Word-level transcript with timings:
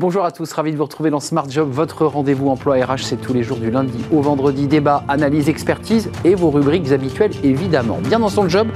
Bonjour 0.00 0.24
à 0.24 0.30
tous, 0.30 0.52
ravi 0.52 0.70
de 0.70 0.76
vous 0.76 0.84
retrouver 0.84 1.10
dans 1.10 1.18
Smart 1.18 1.50
Job. 1.50 1.70
Votre 1.72 2.06
rendez-vous 2.06 2.50
emploi 2.50 2.76
RH, 2.76 3.02
c'est 3.02 3.16
tous 3.16 3.32
les 3.32 3.42
jours 3.42 3.56
du 3.56 3.68
lundi 3.68 3.98
au 4.12 4.20
vendredi. 4.20 4.68
Débat, 4.68 5.02
analyse, 5.08 5.48
expertise 5.48 6.08
et 6.24 6.36
vos 6.36 6.50
rubriques 6.50 6.92
habituelles, 6.92 7.32
évidemment. 7.42 7.98
Bien 8.04 8.20
dans 8.20 8.28
son 8.28 8.48
job, 8.48 8.68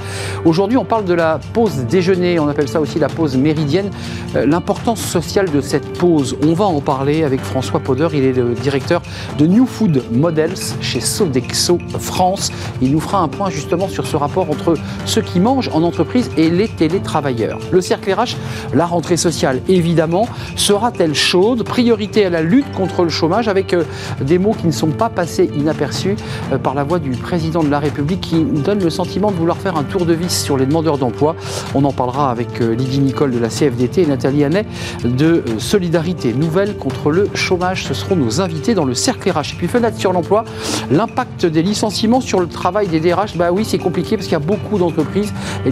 aujourd'hui, 0.44 0.76
on 0.78 0.84
parle 0.84 1.04
de 1.04 1.14
la 1.14 1.38
pause 1.52 1.84
déjeuner. 1.88 2.40
On 2.40 2.48
appelle 2.48 2.68
ça 2.68 2.80
aussi 2.80 2.98
la 2.98 3.06
pause 3.06 3.36
méridienne. 3.36 3.88
Euh, 4.34 4.46
l'importance 4.46 5.00
sociale 5.00 5.48
de 5.48 5.60
cette 5.60 5.96
pause, 5.96 6.36
on 6.44 6.54
va 6.54 6.64
en 6.64 6.80
parler 6.80 7.22
avec 7.22 7.40
François 7.40 7.78
Poder. 7.78 8.08
Il 8.14 8.24
est 8.24 8.32
le 8.32 8.54
directeur 8.54 9.00
de 9.38 9.46
New 9.46 9.64
Food 9.64 10.02
Models 10.10 10.58
chez 10.80 10.98
Sodexo 10.98 11.78
France. 12.00 12.50
Il 12.80 12.90
nous 12.90 13.00
fera 13.00 13.18
un 13.18 13.28
point 13.28 13.48
justement 13.48 13.86
sur 13.86 14.08
ce 14.08 14.16
rapport 14.16 14.50
entre 14.50 14.74
ceux 15.04 15.22
qui 15.22 15.38
mangent 15.38 15.70
en 15.72 15.84
entreprise 15.84 16.32
et 16.36 16.50
les 16.50 16.66
télétravailleurs. 16.66 17.60
Le 17.70 17.80
cercle 17.80 18.12
RH, 18.12 18.34
la 18.74 18.86
rentrée 18.86 19.16
sociale, 19.16 19.60
évidemment, 19.68 20.26
sera-t-elle 20.56 21.11
chaude, 21.14 21.62
priorité 21.62 22.24
à 22.24 22.30
la 22.30 22.42
lutte 22.42 22.70
contre 22.72 23.04
le 23.04 23.08
chômage, 23.08 23.48
avec 23.48 23.74
euh, 23.74 23.84
des 24.20 24.38
mots 24.38 24.54
qui 24.58 24.66
ne 24.66 24.72
sont 24.72 24.88
pas 24.88 25.08
passés 25.08 25.50
inaperçus 25.56 26.16
euh, 26.52 26.58
par 26.58 26.74
la 26.74 26.84
voix 26.84 26.98
du 26.98 27.10
président 27.10 27.62
de 27.62 27.68
la 27.68 27.78
République 27.78 28.20
qui 28.20 28.42
donne 28.42 28.82
le 28.82 28.90
sentiment 28.90 29.30
de 29.30 29.36
vouloir 29.36 29.56
faire 29.56 29.76
un 29.76 29.82
tour 29.82 30.06
de 30.06 30.12
vis 30.12 30.42
sur 30.42 30.56
les 30.56 30.66
demandeurs 30.66 30.98
d'emploi. 30.98 31.36
On 31.74 31.84
en 31.84 31.92
parlera 31.92 32.30
avec 32.30 32.60
euh, 32.60 32.74
Lydie 32.74 33.00
Nicole 33.00 33.32
de 33.32 33.38
la 33.38 33.48
CFDT 33.48 34.02
et 34.02 34.06
Nathalie 34.06 34.44
Hannet 34.44 34.66
de 35.04 35.42
Solidarité 35.58 36.32
Nouvelle 36.32 36.76
contre 36.76 37.10
le 37.10 37.28
chômage. 37.34 37.86
Ce 37.86 37.94
seront 37.94 38.16
nos 38.16 38.40
invités 38.40 38.74
dans 38.74 38.84
le 38.84 38.94
cercle 38.94 39.30
RH. 39.30 39.52
Et 39.52 39.56
puis 39.58 39.68
fenêtre 39.68 39.98
sur 39.98 40.12
l'emploi, 40.12 40.44
l'impact 40.90 41.46
des 41.46 41.62
licenciements 41.62 42.20
sur 42.20 42.40
le 42.40 42.46
travail 42.46 42.88
des 42.88 43.00
DRH, 43.00 43.36
bah 43.36 43.52
oui 43.52 43.64
c'est 43.64 43.78
compliqué 43.78 44.16
parce 44.16 44.26
qu'il 44.26 44.34
y 44.34 44.42
a 44.42 44.44
beaucoup 44.44 44.78
d'entreprises 44.78 45.32
eh 45.66 45.70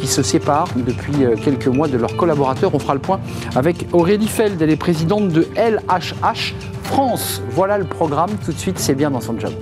qui 0.00 0.06
se 0.06 0.22
séparent 0.22 0.68
depuis 0.76 1.14
quelques 1.42 1.66
mois 1.66 1.88
de 1.88 1.96
leurs 1.96 2.16
collaborateurs. 2.16 2.74
On 2.74 2.78
fera 2.78 2.94
le 2.94 3.00
point 3.00 3.20
avec 3.56 3.86
Aurélie 3.92 4.28
Feld, 4.28 4.60
elle 4.60 4.70
présidente 4.78 5.28
de 5.28 5.46
LHH 5.56 6.54
France. 6.84 7.42
Voilà 7.50 7.78
le 7.78 7.84
programme. 7.84 8.30
Tout 8.44 8.52
de 8.52 8.58
suite, 8.58 8.78
c'est 8.78 8.94
bien 8.94 9.10
dans 9.10 9.20
son 9.20 9.38
job. 9.38 9.52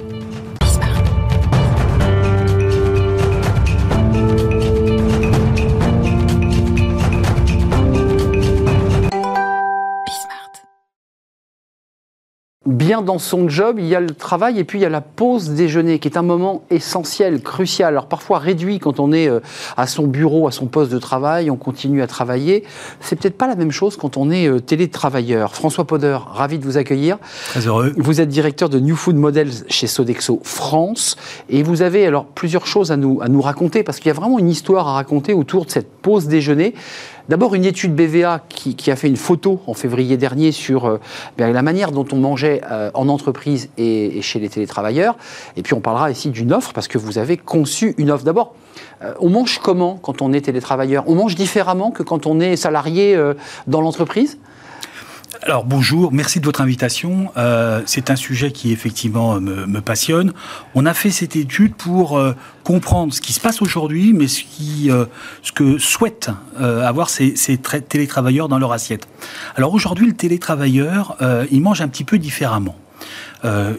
Bien 12.66 13.02
dans 13.02 13.18
son 13.18 13.48
job, 13.48 13.76
il 13.78 13.86
y 13.86 13.94
a 13.94 14.00
le 14.00 14.10
travail 14.10 14.58
et 14.58 14.64
puis 14.64 14.78
il 14.78 14.82
y 14.82 14.84
a 14.84 14.90
la 14.90 15.00
pause 15.00 15.50
déjeuner 15.50 15.98
qui 15.98 16.08
est 16.08 16.18
un 16.18 16.22
moment 16.22 16.62
essentiel, 16.70 17.40
crucial. 17.40 17.94
Alors 17.94 18.06
parfois 18.06 18.38
réduit 18.38 18.78
quand 18.78 19.00
on 19.00 19.12
est 19.12 19.28
euh, 19.28 19.40
à 19.76 19.86
son 19.86 20.06
bureau, 20.06 20.48
à 20.48 20.50
son 20.50 20.66
poste 20.66 20.92
de 20.92 20.98
travail, 20.98 21.50
on 21.50 21.56
continue 21.56 22.02
à 22.02 22.06
travailler. 22.06 22.64
C'est 23.00 23.16
peut-être 23.16 23.38
pas 23.38 23.46
la 23.46 23.54
même 23.54 23.70
chose 23.70 23.96
quand 23.96 24.16
on 24.16 24.30
est 24.30 24.48
euh, 24.48 24.60
télétravailleur. 24.60 25.54
François 25.54 25.84
Poder, 25.84 26.18
ravi 26.26 26.58
de 26.58 26.64
vous 26.64 26.76
accueillir. 26.76 27.18
Très 27.50 27.66
heureux. 27.66 27.92
Vous 27.96 28.20
êtes 28.20 28.28
directeur 28.28 28.68
de 28.68 28.80
New 28.80 28.96
Food 28.96 29.16
Models 29.16 29.52
chez 29.68 29.86
Sodexo 29.86 30.40
France 30.42 31.16
et 31.48 31.62
vous 31.62 31.82
avez 31.82 32.06
alors 32.06 32.26
plusieurs 32.26 32.66
choses 32.66 32.90
à 32.90 32.96
nous, 32.96 33.20
à 33.22 33.28
nous 33.28 33.40
raconter 33.40 33.82
parce 33.82 33.98
qu'il 33.98 34.08
y 34.08 34.10
a 34.10 34.14
vraiment 34.14 34.38
une 34.38 34.48
histoire 34.48 34.88
à 34.88 34.94
raconter 34.94 35.32
autour 35.32 35.66
de 35.66 35.70
cette 35.70 35.90
pause 35.90 36.26
déjeuner. 36.26 36.74
D'abord, 37.28 37.56
une 37.56 37.64
étude 37.64 37.94
BVA 37.94 38.40
qui, 38.48 38.90
a 38.90 38.94
fait 38.94 39.08
une 39.08 39.16
photo 39.16 39.60
en 39.66 39.74
février 39.74 40.16
dernier 40.16 40.52
sur 40.52 40.84
euh, 40.84 41.00
ben, 41.36 41.52
la 41.52 41.62
manière 41.62 41.90
dont 41.90 42.06
on 42.12 42.16
mangeait 42.16 42.60
euh, 42.70 42.90
en 42.94 43.08
entreprise 43.08 43.68
et, 43.76 44.22
chez 44.22 44.38
les 44.38 44.48
télétravailleurs. 44.48 45.16
Et 45.56 45.62
puis, 45.62 45.74
on 45.74 45.80
parlera 45.80 46.10
ici 46.10 46.30
d'une 46.30 46.52
offre 46.52 46.72
parce 46.72 46.86
que 46.86 46.98
vous 46.98 47.18
avez 47.18 47.36
conçu 47.36 47.94
une 47.98 48.12
offre. 48.12 48.24
D'abord, 48.24 48.54
euh, 49.02 49.12
on 49.20 49.28
mange 49.28 49.58
comment 49.58 49.98
quand 50.00 50.22
on 50.22 50.32
est 50.32 50.42
télétravailleur? 50.42 51.02
On 51.08 51.16
mange 51.16 51.34
différemment 51.34 51.90
que 51.90 52.04
quand 52.04 52.26
on 52.26 52.38
est 52.38 52.54
salarié 52.54 53.18
dans 53.66 53.80
l'entreprise? 53.80 54.38
Alors 55.42 55.64
bonjour, 55.64 56.12
merci 56.12 56.40
de 56.40 56.44
votre 56.44 56.60
invitation. 56.60 57.30
Euh, 57.36 57.82
c'est 57.86 58.10
un 58.10 58.16
sujet 58.16 58.52
qui 58.52 58.72
effectivement 58.72 59.40
me, 59.40 59.80
passionne. 59.80 60.32
On 60.74 60.86
a 60.86 60.94
fait 60.94 61.10
cette 61.10 61.36
étude 61.36 61.74
pour 61.74 62.18
euh, 62.18 62.34
comprendre 62.64 63.12
ce 63.12 63.20
qui 63.20 63.32
se 63.32 63.40
passe 63.40 63.60
aujourd'hui, 63.62 64.12
mais 64.12 64.28
ce, 64.28 64.42
qui, 64.42 64.90
euh, 64.90 65.04
ce 65.42 65.52
que 65.52 65.78
souhaitent 65.78 66.30
avoir 66.58 67.10
ces, 67.10 67.36
ces 67.36 67.58
télétravailleurs 67.58 68.48
dans 68.48 68.58
leur 68.58 68.72
assiette. 68.72 69.06
Alors 69.56 69.74
aujourd'hui, 69.74 70.06
le 70.06 70.14
télétravailleur, 70.14 71.16
il 71.50 71.60
mange 71.60 71.80
un 71.80 71.88
petit 71.88 72.04
peu 72.04 72.18
différemment. 72.18 72.76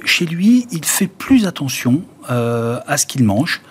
chez 0.05 0.25
lui, 0.25 0.67
il 0.71 0.85
fait 0.85 1.07
plus 1.07 1.47
attention 1.47 2.01
à 2.29 2.97
ce 2.97 3.05
qu'il 3.05 3.23
mange. 3.23 3.61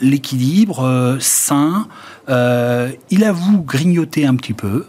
L'équilibre 0.00 1.16
sain, 1.20 1.86
il 2.28 3.24
avoue 3.24 3.62
grignoter 3.62 4.26
un 4.26 4.34
petit 4.34 4.54
peu. 4.54 4.84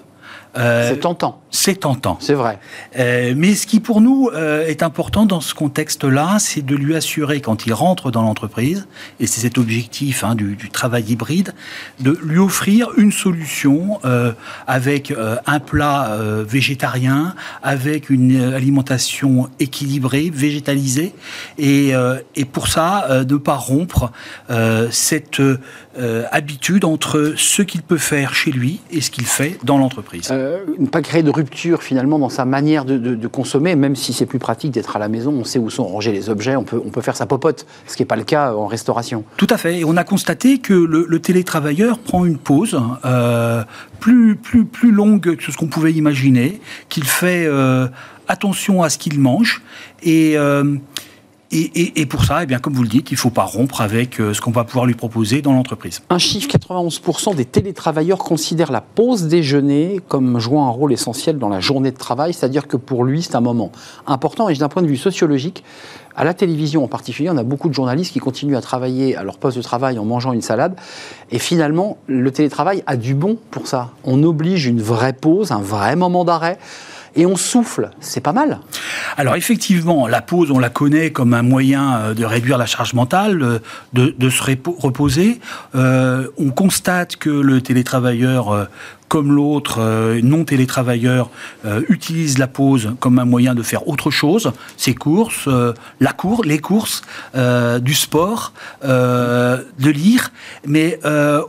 c'est 0.55 0.99
tentant 0.99 1.41
c'est 1.57 1.79
tentant. 1.79 2.17
C'est 2.21 2.35
vrai. 2.35 2.59
Euh, 2.99 3.33
mais 3.35 3.55
ce 3.55 3.65
qui 3.65 3.79
pour 3.79 3.99
nous 3.99 4.29
euh, 4.31 4.67
est 4.67 4.83
important 4.83 5.25
dans 5.25 5.41
ce 5.41 5.55
contexte-là, 5.55 6.37
c'est 6.39 6.63
de 6.63 6.75
lui 6.75 6.95
assurer 6.95 7.41
quand 7.41 7.65
il 7.65 7.73
rentre 7.73 8.11
dans 8.11 8.21
l'entreprise, 8.21 8.87
et 9.19 9.25
c'est 9.25 9.41
cet 9.41 9.57
objectif 9.57 10.23
hein, 10.23 10.35
du, 10.35 10.55
travail 10.71 11.05
hybride, 11.05 11.55
de 11.99 12.15
lui 12.21 12.37
offrir 12.37 12.89
une 12.95 13.11
solution 13.11 13.99
euh, 14.05 14.33
avec 14.67 15.11
un 15.47 15.59
plat 15.59 16.17
végétarien, 16.47 17.33
avec 17.63 18.11
une 18.11 18.53
alimentation 18.53 19.49
équilibrée, 19.59 20.29
végétalisée, 20.31 21.13
et, 21.57 21.93
et 22.35 22.45
pour 22.45 22.67
ça, 22.67 23.07
ne 23.27 23.37
pas 23.37 23.55
rompre 23.55 24.11
cette 24.91 25.41
habitude 26.31 26.85
entre 26.85 27.33
ce 27.35 27.61
qu'il 27.61 27.81
peut 27.81 27.97
faire 27.97 28.35
chez 28.35 28.51
lui 28.51 28.81
et 28.91 29.01
ce 29.01 29.09
qu'il 29.09 29.25
fait 29.25 29.57
dans 29.63 29.77
l'entreprise. 29.77 30.31
pas 30.91 31.01
créer 31.01 31.23
de 31.23 31.31
rupture 31.31 31.46
finalement 31.79 32.19
dans 32.19 32.29
sa 32.29 32.45
manière 32.45 32.85
de, 32.85 33.27
consommer, 33.27 33.75
même 33.75 33.95
si 33.95 34.13
c'est 34.13 34.25
plus 34.25 34.39
pratique 34.39 34.71
d'être 34.71 34.95
à 34.95 34.99
la 34.99 35.09
maison, 35.09 35.31
on 35.31 35.43
sait 35.43 35.59
où 35.59 35.69
sont 35.69 35.85
rangés 35.85 36.11
les 36.11 36.29
objets, 36.29 36.55
on 36.55 36.63
peut, 36.63 36.81
on 36.83 36.89
peut 36.89 37.01
faire 37.01 37.15
sa 37.15 37.25
popote, 37.25 37.65
ce 37.87 37.95
qui 37.95 38.01
n'est 38.01 38.07
pas 38.07 38.15
le 38.15 38.23
cas 38.23 38.53
en 38.53 38.67
restauration. 38.67 39.23
Tout 39.37 39.47
à 39.49 39.57
fait, 39.57 39.79
et 39.79 39.85
on 39.85 39.97
a 39.97 40.03
constaté 40.03 40.59
que 40.59 40.73
le, 40.73 41.19
télétravailleur 41.19 41.99
prend 41.99 42.25
une 42.25 42.37
pause 42.37 42.79
euh, 43.03 43.63
plus, 43.99 44.35
plus, 44.35 44.65
plus 44.65 44.91
longue 44.91 45.35
que 45.35 45.51
ce 45.51 45.57
qu'on 45.57 45.67
pouvait 45.67 45.93
imaginer, 45.93 46.61
qu'il 46.89 47.05
fait 47.05 47.45
euh, 47.45 47.87
attention 48.27 48.83
à 48.83 48.89
ce 48.89 48.97
qu'il 48.97 49.19
mange, 49.19 49.61
et... 50.03 50.37
Euh, 50.37 50.77
et, 51.51 52.05
pour 52.05 52.25
ça, 52.25 52.43
eh 52.43 52.45
bien, 52.45 52.59
comme 52.59 52.73
vous 52.73 52.83
le 52.83 52.89
dites, 52.89 53.11
il 53.11 53.13
ne 53.13 53.19
faut 53.19 53.29
pas 53.29 53.43
rompre 53.43 53.79
avec 53.79 54.19
euh, 54.19 54.33
ce 54.33 54.41
qu'on 54.41 54.51
va 54.51 54.65
pouvoir 54.65 54.85
lui 54.85 54.95
proposer 54.95 55.41
dans 55.41 55.53
l'entreprise. 55.53 56.01
Un 56.09 56.17
chiffre, 56.17 56.49
91% 56.49 57.35
des 57.35 57.45
télétravailleurs 57.45 58.19
considèrent 58.19 58.71
la 58.71 58.81
pause 58.81 59.27
déjeuner 59.27 60.01
comme 60.09 60.39
jouant 60.39 60.67
un 60.67 60.71
rôle 60.71 60.91
essentiel 60.91 61.37
dans 61.37 61.47
la 61.47 61.61
journée 61.61 61.91
de 61.91 61.97
travail, 61.97 62.33
c'est-à-dire 62.33 62.67
que 62.67 62.75
pour 62.75 63.05
lui, 63.05 63.21
c'est 63.21 63.35
un 63.35 63.41
moment 63.41 63.71
important. 64.07 64.49
Et 64.49 64.55
d'un 64.55 64.67
point 64.67 64.81
de 64.81 64.87
vue 64.87 64.97
sociologique, 64.97 65.63
à 66.17 66.23
la 66.23 66.33
télévision 66.33 66.83
en 66.83 66.87
particulier, 66.87 67.29
on 67.29 67.37
a 67.37 67.43
beaucoup 67.43 67.69
de 67.69 67.73
journalistes 67.73 68.11
qui 68.11 68.19
continuent 68.19 68.57
à 68.57 68.61
travailler 68.61 69.15
à 69.15 69.23
leur 69.23 69.37
poste 69.37 69.55
de 69.55 69.61
travail 69.61 69.99
en 69.99 70.05
mangeant 70.05 70.33
une 70.33 70.41
salade. 70.41 70.75
Et 71.31 71.39
finalement, 71.39 71.97
le 72.07 72.31
télétravail 72.31 72.83
a 72.87 72.97
du 72.97 73.13
bon 73.13 73.37
pour 73.51 73.67
ça. 73.67 73.91
On 74.03 74.21
oblige 74.23 74.65
une 74.65 74.81
vraie 74.81 75.13
pause, 75.13 75.51
un 75.51 75.61
vrai 75.61 75.95
moment 75.95 76.25
d'arrêt 76.25 76.57
et 77.17 77.25
on 77.25 77.35
souffle. 77.35 77.89
C'est 77.99 78.21
pas 78.21 78.31
mal. 78.31 78.59
Alors 79.17 79.35
effectivement, 79.35 80.07
la 80.07 80.21
pause, 80.21 80.51
on 80.51 80.59
la 80.59 80.69
connaît 80.69 81.11
comme 81.11 81.33
un 81.33 81.41
moyen 81.41 81.97
euh, 81.97 82.13
de 82.13 82.23
réduire 82.23 82.57
la 82.57 82.67
charge 82.67 82.93
mentale, 82.93 83.41
euh, 83.41 83.59
de, 83.93 84.29
se 84.29 84.43
reposer. 84.43 85.39
Euh, 85.75 86.27
on 86.37 86.51
constate 86.51 87.17
que 87.17 87.29
le 87.29 87.61
télétravailleur 87.61 88.67
comme 89.07 89.31
l'autre 89.31 89.77
euh, 89.79 90.19
non 90.21 90.43
télétravailleur 90.43 91.29
euh, 91.65 91.81
utilise 91.89 92.37
la 92.37 92.47
pause 92.47 92.93
comme 92.99 93.19
un 93.19 93.25
moyen 93.25 93.55
de 93.55 93.63
faire 93.63 93.87
autre 93.87 94.11
chose, 94.11 94.51
ses 94.75 94.93
courses, 94.93 95.47
euh, 95.47 95.73
la 95.99 96.13
cour, 96.13 96.43
les 96.43 96.59
courses, 96.59 97.01
du 97.81 97.93
sport, 97.93 98.53
de 98.83 99.89
lire, 99.89 100.31
mais 100.65 100.99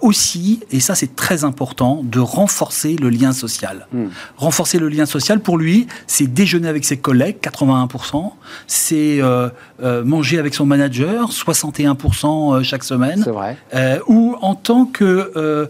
aussi, 0.00 0.60
et 0.70 0.80
ça 0.80 0.94
c'est 0.94 1.16
très 1.16 1.44
important, 1.44 2.02
de 2.04 2.20
renforcer 2.20 2.96
le 2.96 3.08
lien 3.08 3.32
social. 3.32 3.86
Hmm. 3.92 4.06
Renforcer 4.36 4.78
le 4.78 4.88
lien 4.88 5.06
social 5.06 5.40
pour 5.40 5.58
lui, 5.58 5.86
c'est 6.06 6.26
déjeuner 6.26 6.68
avec 6.68 6.84
ses 6.84 6.98
collègues, 6.98 7.38
81%, 7.42 8.32
c'est 8.66 9.20
manger 10.04 10.38
avec 10.38 10.54
son 10.54 10.66
manager, 10.66 11.30
61% 11.30 12.62
chaque 12.62 12.84
semaine, 12.84 13.22
vrai. 13.22 13.56
ou 14.06 14.36
en 14.40 14.54
tant 14.54 14.84
que 14.84 15.68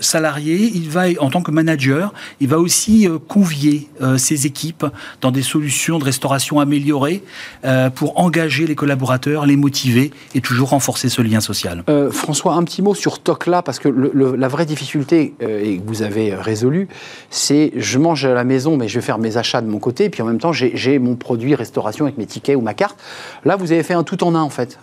salarié, 0.00 0.70
il 0.74 0.88
va, 0.88 1.06
en 1.20 1.30
tant 1.30 1.42
que 1.42 1.50
manager, 1.50 2.12
il 2.40 2.48
va 2.48 2.58
aussi 2.58 3.08
euh, 3.08 3.18
convier 3.18 3.88
euh, 4.00 4.18
ses 4.18 4.46
équipes 4.46 4.86
dans 5.20 5.30
des 5.30 5.42
solutions 5.42 5.98
de 5.98 6.04
restauration 6.04 6.60
améliorées 6.60 7.22
euh, 7.64 7.90
pour 7.90 8.18
engager 8.18 8.66
les 8.66 8.74
collaborateurs, 8.74 9.46
les 9.46 9.56
motiver 9.56 10.12
et 10.34 10.40
toujours 10.40 10.70
renforcer 10.70 11.08
ce 11.08 11.22
lien 11.22 11.40
social. 11.40 11.84
François, 12.10 12.54
un 12.54 12.64
petit 12.64 12.82
mot 12.82 12.94
sur 12.94 13.18
Tocla, 13.18 13.62
parce 13.62 13.78
que 13.78 13.88
la 13.88 14.48
vraie 14.48 14.66
difficulté, 14.66 15.34
et 15.40 15.78
que 15.78 15.86
vous 15.86 16.02
avez 16.02 16.34
résolue, 16.34 16.88
c'est 17.30 17.72
je 17.76 17.98
mange 17.98 18.24
à 18.24 18.34
la 18.34 18.44
maison, 18.44 18.76
mais 18.76 18.88
je 18.88 18.98
vais 18.98 19.04
faire 19.04 19.18
mes 19.18 19.36
achats 19.36 19.60
de 19.60 19.66
mon 19.68 19.78
côté, 19.78 20.04
et 20.04 20.10
puis 20.10 20.22
en 20.22 20.26
même 20.26 20.38
temps, 20.38 20.52
j'ai 20.52 20.98
mon 20.98 21.16
produit 21.16 21.54
restauration 21.54 22.04
avec 22.04 22.18
mes 22.18 22.26
tickets 22.26 22.56
ou 22.56 22.60
ma 22.60 22.74
carte. 22.74 22.98
Là, 23.44 23.56
vous 23.56 23.72
avez 23.72 23.82
fait 23.82 23.94
un 23.94 24.04
tout 24.04 24.22
en 24.24 24.34
un, 24.34 24.42
en 24.42 24.50
fait. 24.50 24.78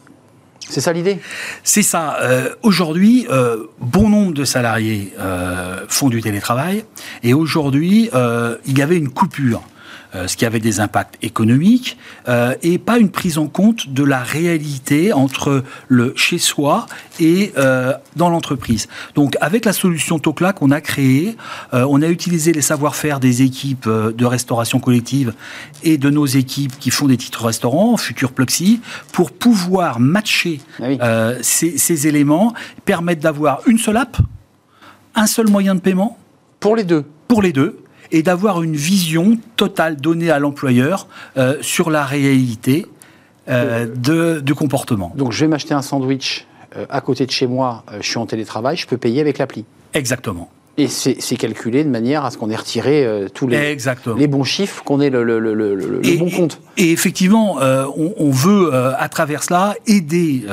C'est 0.69 0.81
ça 0.81 0.94
l'idée? 0.94 1.19
C'est 1.63 1.83
ça. 1.83 2.17
Euh, 2.21 2.50
aujourd'hui, 2.63 3.27
euh, 3.29 3.67
bon 3.79 4.09
nombre 4.09 4.33
de 4.33 4.44
salariés 4.44 5.13
euh, 5.19 5.85
font 5.88 6.09
du 6.09 6.21
télétravail. 6.21 6.85
Et 7.23 7.33
aujourd'hui, 7.33 8.09
il 8.65 8.77
y 8.77 8.81
avait 8.81 8.97
une 8.97 9.09
coupure 9.09 9.62
ce 10.27 10.38
qui 10.38 10.45
avait 10.45 10.59
des 10.59 10.79
impacts 10.79 11.17
économiques, 11.21 11.97
euh, 12.27 12.56
et 12.63 12.77
pas 12.77 12.97
une 12.97 13.09
prise 13.09 13.38
en 13.38 13.47
compte 13.47 13.89
de 13.89 14.03
la 14.03 14.19
réalité 14.19 15.13
entre 15.13 15.63
le 15.88 16.13
chez 16.15 16.38
soi 16.38 16.85
et 17.19 17.53
euh, 17.57 17.94
dans 18.15 18.29
l'entreprise. 18.29 18.88
Donc 19.15 19.35
avec 19.41 19.65
la 19.65 19.73
solution 19.73 20.19
Tocla 20.19 20.53
qu'on 20.53 20.71
a 20.71 20.81
créée, 20.81 21.35
on 21.73 22.01
a 22.01 22.07
utilisé 22.07 22.53
les 22.53 22.62
savoir-faire 22.62 23.19
des 23.19 23.41
équipes 23.41 23.88
de 23.88 24.25
restauration 24.25 24.79
collective 24.79 25.33
et 25.83 25.97
de 25.97 26.09
nos 26.09 26.25
équipes 26.25 26.77
qui 26.79 26.91
font 26.91 27.07
des 27.07 27.17
titres 27.17 27.45
restaurants, 27.45 27.97
Futur 27.97 28.31
Pluxi, 28.31 28.81
pour 29.12 29.31
pouvoir 29.31 30.00
matcher 30.00 30.62
ah 30.81 31.33
ces, 31.41 31.77
ces 31.77 32.07
éléments, 32.07 32.53
permettre 32.85 33.21
d'avoir 33.21 33.62
une 33.67 33.77
seule 33.77 33.97
app, 33.97 34.17
un 35.15 35.27
seul 35.27 35.50
moyen 35.50 35.75
de 35.75 35.81
paiement. 35.81 36.17
Pour 36.59 36.75
les 36.75 36.83
deux 36.83 37.06
Pour 37.27 37.41
les 37.41 37.51
deux 37.51 37.84
et 38.15 38.23
d'avoir 38.23 38.63
une 38.63 38.77
vision 38.77 39.38
totale 39.57 39.97
donnée 39.97 40.31
à 40.31 40.39
l'employeur 40.39 41.07
euh, 41.35 41.57
sur 41.62 41.89
la 41.89 42.06
réalité 42.06 42.85
euh, 43.50 43.88
de, 43.94 44.39
du 44.39 44.56
comportement. 44.56 45.12
Donc 45.17 45.33
je 45.33 45.41
vais 45.41 45.50
m'acheter 45.50 45.73
un 45.73 45.81
sandwich 45.81 46.47
euh, 46.77 46.85
à 46.89 47.01
côté 47.01 47.25
de 47.25 47.31
chez 47.31 47.45
moi, 47.45 47.83
je 48.00 48.07
suis 48.07 48.17
en 48.17 48.25
télétravail, 48.25 48.77
je 48.77 48.88
peux 48.88 48.95
payer 48.95 49.19
avec 49.19 49.38
l'appli. 49.38 49.65
Exactement. 49.94 50.50
Et 50.77 50.89
c'est 50.89 51.38
calculé 51.38 51.86
de 51.86 51.89
manière 51.89 52.25
à 52.25 52.31
ce 52.31 52.38
qu'on 52.38 52.50
ait 52.50 52.56
retiré 52.56 53.06
euh, 53.06 53.30
tous 53.33 53.48
les, 53.48 53.77
les, 54.18 54.27
bons 54.27 54.44
chiffres, 54.44 54.83
qu'on 54.83 55.00
ait 55.00 55.10
le, 55.10 56.18
bon 56.18 56.30
compte. 56.30 56.60
Et 56.75 56.92
effectivement, 56.92 57.62
euh, 57.62 57.86
on, 57.95 58.30
veut, 58.30 58.74
euh, 58.74 58.92
à 58.98 59.07
travers 59.07 59.44
cela, 59.44 59.75
aider 59.88 60.44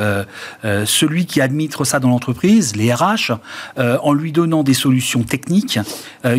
celui 0.85 1.27
qui 1.27 1.41
administre 1.41 1.85
ça 1.85 1.99
dans 1.99 2.09
l'entreprise, 2.09 2.77
les 2.77 2.95
RH, 2.95 3.33
en 3.77 4.13
lui 4.13 4.31
donnant 4.31 4.63
des 4.63 4.75
solutions 4.75 5.25
techniques 5.25 5.81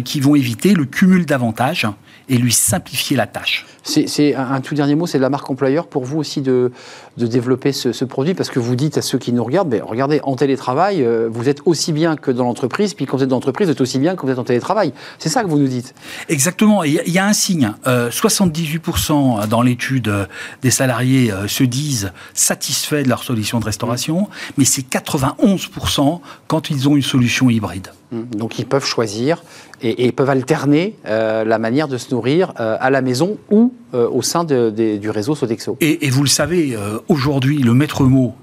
qui 0.06 0.22
vont 0.22 0.36
éviter 0.36 0.74
le 0.74 0.86
cumul 0.86 1.26
d'avantages 1.26 1.88
et 2.30 2.38
lui 2.38 2.54
simplifier 2.54 3.18
la 3.18 3.28
tâche. 3.28 3.66
C'est 3.84 4.34
un, 4.34 4.62
tout 4.62 4.76
dernier 4.76 4.96
mot, 4.96 5.08
c'est 5.08 5.20
la 5.20 5.30
marque 5.30 5.50
employeur 5.50 5.88
pour 5.88 6.06
vous 6.06 6.20
aussi 6.20 6.42
de, 6.42 6.72
de 7.18 7.28
développer 7.28 7.72
ce, 7.72 8.06
produit 8.06 8.34
parce 8.34 8.50
que 8.50 8.60
vous 8.60 8.76
dites 8.76 8.98
à 8.98 9.02
ceux 9.02 9.18
qui 9.18 9.34
nous 9.34 9.44
regardent, 9.44 9.70
mais 9.70 9.82
regardez, 9.82 10.20
en 10.24 10.36
télétravail, 10.36 11.04
euh, 11.04 11.30
vous 11.32 11.48
êtes 11.50 11.62
aussi 11.66 11.94
bien 11.94 12.16
que 12.16 12.32
dans 12.32 12.44
l'entreprise, 12.44 12.94
puis 12.94 13.06
quand 13.06 13.18
vous 13.18 13.24
êtes 13.24 13.30
dans 13.30 13.38
l'entreprise, 13.38 13.68
vous 13.68 13.74
êtes 13.74 13.82
aussi 13.82 14.00
bien 14.00 14.16
que 14.16 14.26
vous 14.26 14.32
êtes 14.32 14.40
en 14.40 14.44
télétravail. 14.44 14.94
C'est 15.20 15.30
ça 15.30 15.44
que 15.44 15.50
vous 15.50 15.60
nous 15.60 15.68
dites. 15.68 15.94
Exactement. 16.30 16.84
Il 16.84 16.94
y, 16.94 17.20
a 17.20 17.26
un 17.26 17.34
signe. 17.34 17.72
78% 17.86 19.12
euh, 19.44 19.48
dans 19.48 19.62
l'étude 19.62 20.08
euh, 20.08 20.26
des 20.62 20.72
salariés 20.72 21.32
se 21.48 21.64
disent 21.64 22.12
satisfaits 22.34 23.04
de 23.04 23.10
leur 23.10 23.24
solution 23.24 23.60
de 23.60 23.66
restauration, 23.66 24.28
mais 24.58 24.66
c'est 24.66 24.88
91% 24.88 26.20
quand 26.48 26.70
ils 26.70 26.90
ont 26.90 26.96
une 26.96 27.04
solution 27.04 27.50
hybride. 27.50 27.90
Mmh. 28.14 28.36
Donc 28.36 28.60
ils 28.60 28.66
peuvent 28.66 28.86
choisir 28.86 29.44
et, 29.82 30.12
peuvent 30.12 30.30
alterner 30.30 30.96
euh, 31.06 31.44
la 31.44 31.58
manière 31.58 31.88
de 31.88 31.98
se 31.98 32.14
nourrir 32.14 32.54
euh, 32.60 32.78
à 32.80 32.90
la 32.90 33.02
maison 33.02 33.38
ou 33.50 33.74
euh, 33.94 34.08
au 34.10 34.22
sein 34.22 34.44
du 34.44 35.10
réseau 35.10 35.36
Sodexo. 35.36 35.78
Et, 35.82 36.10
vous 36.10 36.24
le 36.24 36.30
savez, 36.30 36.78
aujourd'hui, 37.08 37.58
le 37.58 37.74
maître 37.74 38.04
mot 38.04 38.36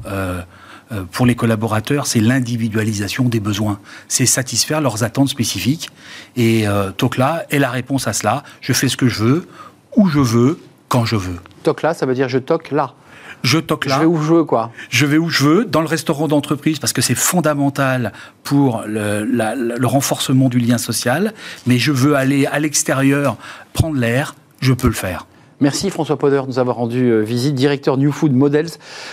pour 1.12 1.24
les 1.24 1.36
collaborateurs, 1.36 2.06
c'est 2.06 2.20
l'individualisation 2.20 3.24
des 3.24 3.38
besoins. 3.38 3.78
C'est 4.08 4.26
satisfaire 4.26 4.80
leurs 4.80 5.04
attentes 5.04 5.28
spécifiques. 5.28 5.88
Et 6.36 6.64
Tocla 6.96 7.44
est 7.50 7.58
la 7.58 7.70
réponse 7.70 8.08
à 8.08 8.12
cela. 8.12 8.42
Je 8.60 8.72
fais 8.72 8.88
ce 8.88 8.96
que 8.96 9.08
je 9.08 9.22
veux, 9.22 9.48
où 9.96 10.08
je 10.08 10.18
veux, 10.18 10.58
quand 10.88 11.04
je 11.04 11.16
veux. 11.16 11.36
Tocla, 11.62 11.94
ça 11.94 12.06
veut 12.06 12.14
dire 12.14 12.28
je 12.28 12.38
toque 12.38 12.72
là 12.72 12.94
je 13.42 13.58
toque 13.58 13.86
là. 13.86 13.96
Je 13.96 14.00
vais 14.00 14.06
où 14.06 14.20
je 14.20 14.34
veux, 14.34 14.44
quoi. 14.44 14.72
Je 14.90 15.06
vais 15.06 15.18
où 15.18 15.28
je 15.28 15.44
veux, 15.44 15.64
dans 15.64 15.80
le 15.80 15.86
restaurant 15.86 16.28
d'entreprise, 16.28 16.78
parce 16.78 16.92
que 16.92 17.02
c'est 17.02 17.14
fondamental 17.14 18.12
pour 18.44 18.82
le, 18.86 19.24
le, 19.24 19.86
renforcement 19.86 20.48
du 20.48 20.58
lien 20.58 20.78
social. 20.78 21.32
Mais 21.66 21.78
je 21.78 21.92
veux 21.92 22.14
aller 22.14 22.46
à 22.46 22.58
l'extérieur, 22.58 23.36
prendre 23.72 23.96
l'air, 23.96 24.34
je 24.60 24.72
peux 24.72 24.88
le 24.88 24.94
faire. 24.94 25.26
Merci 25.60 25.90
François 25.90 26.16
Poder 26.16 26.40
de 26.42 26.46
nous 26.46 26.58
avoir 26.58 26.76
rendu 26.76 27.10
euh, 27.10 27.20
visite, 27.20 27.54
directeur 27.54 27.98
New 27.98 28.12
Food 28.12 28.32
Models 28.32 28.70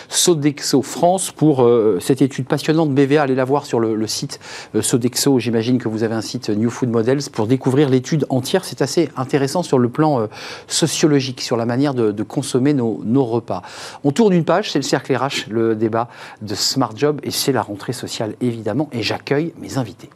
Sodexo 0.08 0.82
France 0.82 1.32
pour 1.32 1.62
euh, 1.62 1.98
cette 2.00 2.22
étude 2.22 2.48
passionnante 2.48 2.92
BVA. 2.92 3.24
Allez 3.24 3.36
la 3.36 3.44
voir 3.44 3.66
sur 3.66 3.82
le, 3.82 4.08
site 4.08 4.40
euh, 4.74 4.82
Sodexo. 4.82 5.40
J'imagine 5.40 5.78
que 5.78 5.90
vous 5.90 6.04
avez 6.04 6.16
un 6.16 6.22
site 6.22 6.50
New 6.50 6.70
Food 6.70 6.88
Models 6.88 7.30
pour 7.34 7.48
découvrir 7.48 7.90
l'étude 7.90 8.26
entière. 8.30 8.64
C'est 8.64 8.82
assez 8.82 9.10
intéressant 9.18 9.62
sur 9.62 9.78
le 9.78 9.90
plan 9.90 10.30
sociologique, 10.68 11.42
sur 11.42 11.58
la 11.58 11.66
manière 11.66 11.94
de, 11.94 12.24
consommer 12.24 12.74
nos, 12.74 13.02
nos, 13.04 13.26
repas. 13.26 13.62
On 14.06 14.12
tourne 14.12 14.32
une 14.32 14.46
page, 14.46 14.72
c'est 14.72 14.80
le 14.80 14.84
cercle 14.84 15.14
RH, 15.14 15.50
le 15.50 15.76
débat 15.76 16.08
de 16.42 16.56
Smart 16.56 16.94
Job 16.96 17.20
et 17.24 17.32
c'est 17.32 17.52
la 17.52 17.62
rentrée 17.62 17.94
sociale 17.94 18.36
évidemment. 18.40 18.90
Et 18.94 19.04
j'accueille 19.04 19.54
mes 19.60 19.78
invités. 19.78 20.10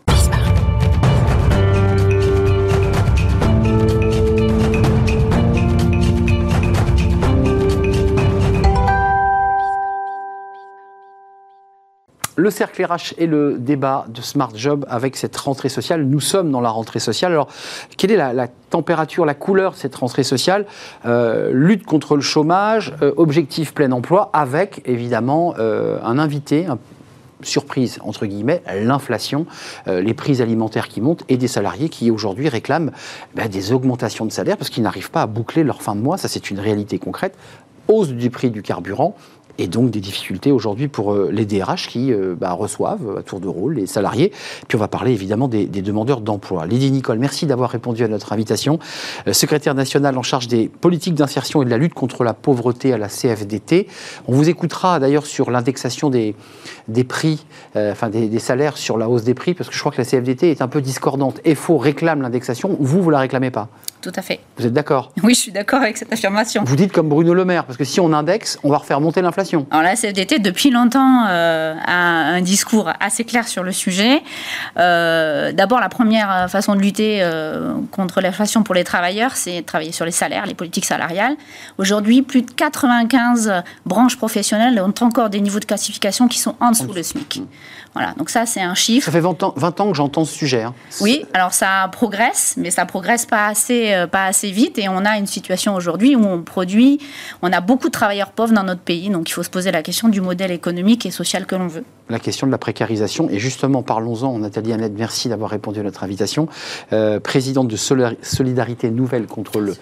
Le 12.41 12.49
cercle 12.49 12.83
RH 12.83 13.13
et 13.19 13.27
le 13.27 13.59
débat 13.59 14.05
de 14.09 14.19
Smart 14.19 14.49
Job 14.55 14.83
avec 14.89 15.15
cette 15.15 15.37
rentrée 15.37 15.69
sociale. 15.69 16.05
Nous 16.05 16.19
sommes 16.19 16.49
dans 16.49 16.59
la 16.59 16.71
rentrée 16.71 16.97
sociale. 16.97 17.33
Alors, 17.33 17.47
quelle 17.97 18.09
est 18.09 18.17
la, 18.17 18.47
température, 18.71 19.27
la 19.27 19.35
couleur 19.35 19.73
de 19.73 19.77
cette 19.77 19.95
rentrée 19.95 20.23
sociale? 20.23 20.65
Euh, 21.05 21.51
Lutte 21.53 21.85
contre 21.85 22.15
le 22.15 22.23
chômage, 22.23 22.95
euh, 23.03 23.13
objectif 23.17 23.75
plein 23.75 23.91
emploi, 23.91 24.31
avec 24.33 24.81
évidemment 24.85 25.53
euh, 25.59 25.99
un 26.03 26.17
invité, 26.17 26.65
surprise, 27.43 27.99
entre 28.01 28.25
guillemets, 28.25 28.63
l'inflation, 28.73 29.45
les 29.87 30.13
prix 30.15 30.41
alimentaires 30.41 30.87
qui 30.87 30.99
montent 30.99 31.23
et 31.29 31.37
des 31.37 31.47
salariés 31.47 31.89
qui 31.89 32.09
aujourd'hui 32.09 32.49
réclament 32.49 32.91
ben, 33.35 33.49
des 33.49 33.71
augmentations 33.71 34.25
de 34.25 34.31
salaire 34.31 34.57
parce 34.57 34.71
qu'ils 34.71 34.83
n'arrivent 34.83 35.11
pas 35.11 35.21
à 35.21 35.27
boucler 35.27 35.63
leur 35.63 35.83
fin 35.83 35.95
de 35.95 36.01
mois. 36.01 36.17
Ça, 36.17 36.27
c'est 36.27 36.49
une 36.49 36.59
réalité 36.59 36.97
concrète. 36.97 37.35
Hausse 37.87 38.09
du 38.09 38.29
prix 38.29 38.51
du 38.51 38.61
carburant, 38.61 39.15
et 39.61 39.67
donc 39.67 39.91
des 39.91 39.99
difficultés 39.99 40.51
aujourd'hui 40.51 40.87
pour 40.87 41.13
euh, 41.13 41.29
les 41.31 41.45
DRH 41.45 41.87
qui 41.87 42.11
euh, 42.11 42.35
bah, 42.37 42.51
reçoivent 42.53 43.17
à 43.19 43.21
tour 43.21 43.39
de 43.39 43.47
rôle 43.47 43.75
les 43.75 43.85
salariés. 43.85 44.31
Puis 44.67 44.75
on 44.75 44.79
va 44.79 44.87
parler 44.87 45.11
évidemment 45.11 45.47
des, 45.47 45.67
demandeurs 45.67 46.21
d'emploi. 46.21 46.65
Lydie 46.65 46.91
Nicole, 46.91 47.19
merci 47.19 47.45
d'avoir 47.45 47.69
répondu 47.69 48.03
à 48.03 48.07
notre 48.07 48.33
invitation. 48.33 48.79
Euh, 49.27 49.33
secrétaire 49.33 49.75
nationale 49.75 50.17
en 50.17 50.23
charge 50.23 50.47
des 50.47 50.67
politiques 50.67 51.13
d'insertion 51.13 51.61
et 51.61 51.65
de 51.65 51.69
la 51.69 51.77
lutte 51.77 51.93
contre 51.93 52.23
la 52.23 52.33
pauvreté 52.33 52.91
à 52.91 52.97
la 52.97 53.07
CFDT. 53.07 53.87
On 54.27 54.33
vous 54.33 54.49
écoutera 54.49 54.99
d'ailleurs 54.99 55.25
sur 55.25 55.51
l'indexation 55.51 56.09
des, 56.09 56.35
prix, 57.07 57.45
salaires 58.39 58.77
sur 58.77 58.97
la 58.97 59.09
hausse 59.09 59.23
des 59.23 59.33
prix, 59.33 59.53
parce 59.53 59.69
que 59.69 59.75
je 59.75 59.79
crois 59.79 59.91
que 59.91 60.01
la 60.01 60.05
CFDT 60.05 60.49
est 60.49 60.61
un 60.61 60.67
peu 60.67 60.81
discordante. 60.81 61.39
EFO 61.45 61.77
réclame 61.77 62.21
l'indexation, 62.21 62.75
vous, 62.79 63.01
vous 63.01 63.09
la 63.09 63.19
réclamez 63.19 63.51
pas? 63.51 63.69
Tout 64.01 64.11
à 64.15 64.21
fait. 64.21 64.39
Vous 64.57 64.65
êtes 64.65 64.73
d'accord? 64.73 65.11
Oui, 65.23 65.33
je 65.33 65.39
suis 65.39 65.51
d'accord 65.51 65.81
avec 65.81 65.97
cette 65.97 66.11
affirmation. 66.11 66.63
Vous 66.65 66.75
dites 66.75 66.91
comme 66.91 67.07
Bruno 67.07 67.33
Le 67.33 67.45
Maire, 67.45 67.65
parce 67.65 67.77
que 67.77 67.83
si 67.83 67.99
on 67.99 68.11
indexe, 68.13 68.59
on 68.63 68.69
va 68.69 68.77
refaire 68.77 68.99
monter 68.99 69.21
l'inflation. 69.21 69.67
Alors 69.71 69.83
la 69.83 69.95
CFDT, 69.95 70.39
depuis 70.39 70.71
longtemps, 70.71 71.25
euh, 71.29 71.75
a 71.85 71.93
un 71.93 72.41
discours 72.41 72.91
assez 72.99 73.23
clair 73.23 73.47
sur 73.47 73.63
le 73.63 73.71
sujet. 73.71 74.21
Euh, 74.77 75.51
d'abord, 75.51 75.79
la 75.79 75.89
première 75.89 76.49
façon 76.49 76.75
de 76.75 76.81
lutter 76.81 77.19
euh, 77.21 77.75
contre 77.91 78.21
l'inflation 78.21 78.63
pour 78.63 78.75
les 78.75 78.83
travailleurs, 78.83 79.35
c'est 79.35 79.61
de 79.61 79.65
travailler 79.65 79.91
sur 79.91 80.05
les 80.05 80.11
salaires, 80.11 80.45
les 80.45 80.55
politiques 80.55 80.85
salariales. 80.85 81.35
Aujourd'hui, 81.77 82.21
plus 82.21 82.41
de 82.41 82.51
95 82.51 83.63
branches 83.85 84.17
professionnelles 84.17 84.81
ont 84.81 85.05
encore 85.05 85.29
des 85.29 85.41
niveaux 85.41 85.59
de 85.59 85.65
classification 85.65 86.27
qui 86.27 86.39
sont 86.39 86.55
en 86.59 86.71
dessous 86.71 86.91
le 86.93 87.03
SMIC. 87.03 87.43
Voilà, 87.93 88.13
donc 88.17 88.29
ça, 88.29 88.45
c'est 88.45 88.61
un 88.61 88.73
chiffre. 88.73 89.05
Ça 89.05 89.11
fait 89.11 89.19
20 89.19 89.43
ans, 89.43 89.53
20 89.57 89.81
ans 89.81 89.91
que 89.91 89.97
j'entends 89.97 90.23
ce 90.23 90.33
sujet. 90.33 90.63
Hein. 90.63 90.73
Oui, 91.01 91.25
alors 91.33 91.53
ça 91.53 91.89
progresse, 91.91 92.55
mais 92.57 92.71
ça 92.71 92.85
progresse 92.85 93.25
pas 93.25 93.47
assez, 93.47 93.93
euh, 93.93 94.07
pas 94.07 94.25
assez 94.25 94.49
vite. 94.51 94.79
Et 94.79 94.87
on 94.87 95.03
a 95.03 95.17
une 95.17 95.27
situation 95.27 95.75
aujourd'hui 95.75 96.15
où 96.15 96.23
on 96.23 96.41
produit, 96.41 96.99
on 97.41 97.51
a 97.51 97.59
beaucoup 97.59 97.87
de 97.87 97.91
travailleurs 97.91 98.31
pauvres 98.31 98.53
dans 98.53 98.63
notre 98.63 98.81
pays. 98.81 99.09
Donc 99.09 99.29
il 99.29 99.33
faut 99.33 99.43
se 99.43 99.49
poser 99.49 99.71
la 99.71 99.83
question 99.83 100.07
du 100.07 100.21
modèle 100.21 100.51
économique 100.51 101.05
et 101.05 101.11
social 101.11 101.45
que 101.45 101.55
l'on 101.55 101.67
veut. 101.67 101.83
La 102.09 102.19
question 102.19 102.47
de 102.47 102.51
la 102.51 102.57
précarisation. 102.57 103.29
Et 103.29 103.39
justement, 103.39 103.83
parlons-en. 103.83 104.39
Nathalie 104.39 104.71
Annette, 104.71 104.93
merci 104.95 105.27
d'avoir 105.27 105.49
répondu 105.49 105.81
à 105.81 105.83
notre 105.83 106.03
invitation. 106.03 106.47
Euh, 106.93 107.19
présidente 107.19 107.67
de 107.67 107.75
Solidarité 107.75 108.89
Nouvelle 108.89 109.27
contre 109.27 109.59
le 109.59 109.75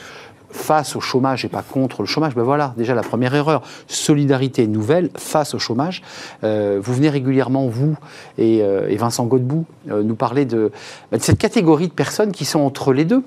face 0.52 0.96
au 0.96 1.00
chômage 1.00 1.46
et 1.46 1.50
pas 1.50 1.62
contre 1.62 2.02
le 2.02 2.08
chômage. 2.08 2.36
Ben 2.36 2.44
voilà, 2.44 2.74
déjà 2.78 2.96
la 2.96 3.02
première 3.02 3.34
erreur. 3.36 3.62
Solidarité 3.88 4.68
nouvelle 4.68 5.10
face 5.16 5.54
au 5.54 5.60
chômage. 5.60 6.02
Euh, 6.44 6.80
vous 6.82 6.94
venez 6.94 7.10
régulièrement, 7.10 7.68
vous 7.68 7.96
et, 8.38 8.62
euh, 8.62 8.88
Vincent 9.00 9.26
Godbout, 9.26 9.66
euh, 9.90 10.04
nous 10.04 10.16
parler 10.16 10.46
de, 10.46 10.72
ben, 11.12 11.18
de, 11.18 11.24
cette 11.24 11.38
catégorie 11.38 11.88
de 11.88 11.94
personnes 11.94 12.32
qui 12.32 12.46
sont 12.46 12.60
entre 12.60 12.94
les 12.94 13.06
deux. 13.06 13.24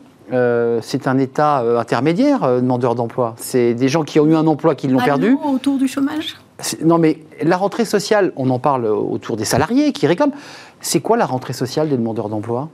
c'est 0.83 1.07
un 1.09 1.19
état 1.19 1.59
intermédiaire, 1.79 2.41
demandeur 2.41 2.95
d'emploi. 2.95 3.35
C'est 3.37 3.75
des 3.75 3.89
gens 3.89 4.03
qui 4.03 4.19
ont 4.19 4.27
eu 4.27 4.35
un 4.35 4.47
emploi 4.47 4.75
qui 4.75 4.89
l'ont 4.89 4.99
perdu. 4.99 5.37
Autour 5.45 5.77
du 5.79 5.87
chômage? 5.87 6.37
Non, 6.83 6.97
mais 6.97 7.19
la 7.43 7.57
rentrée 7.57 7.85
sociale, 7.85 8.33
on 8.37 8.49
en 8.49 8.59
parle 8.59 8.87
autour 8.87 9.37
des 9.37 9.45
salariés 9.45 9.93
qui 9.93 10.07
réclament. 10.07 10.33
C'est 10.81 11.01
quoi 11.01 11.17
la 11.17 11.27
rentrée 11.27 11.53
sociale 11.53 11.89
des 11.91 11.97
demandeurs 11.97 12.29
d'emploi? 12.31 12.71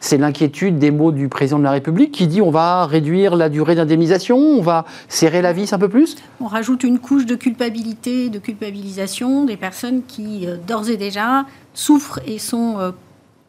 C'est 0.00 0.18
l'inquiétude 0.18 0.78
des 0.78 0.90
mots 0.90 1.12
du 1.12 1.28
président 1.28 1.58
de 1.58 1.64
la 1.64 1.72
République 1.72 2.12
qui 2.12 2.26
dit 2.26 2.40
on 2.40 2.50
va 2.50 2.86
réduire 2.86 3.36
la 3.36 3.48
durée 3.48 3.74
d'indemnisation, 3.74 4.36
on 4.36 4.62
va 4.62 4.84
serrer 5.08 5.42
la 5.42 5.52
vis 5.52 5.72
un 5.72 5.78
peu 5.78 5.88
plus 5.88 6.16
On 6.40 6.46
rajoute 6.46 6.84
une 6.84 6.98
couche 6.98 7.26
de 7.26 7.34
culpabilité, 7.34 8.28
de 8.28 8.38
culpabilisation 8.38 9.44
des 9.44 9.56
personnes 9.56 10.02
qui, 10.06 10.46
euh, 10.46 10.56
d'ores 10.66 10.90
et 10.90 10.96
déjà, 10.96 11.46
souffrent 11.74 12.20
et 12.26 12.38
sont 12.38 12.78
euh, 12.78 12.90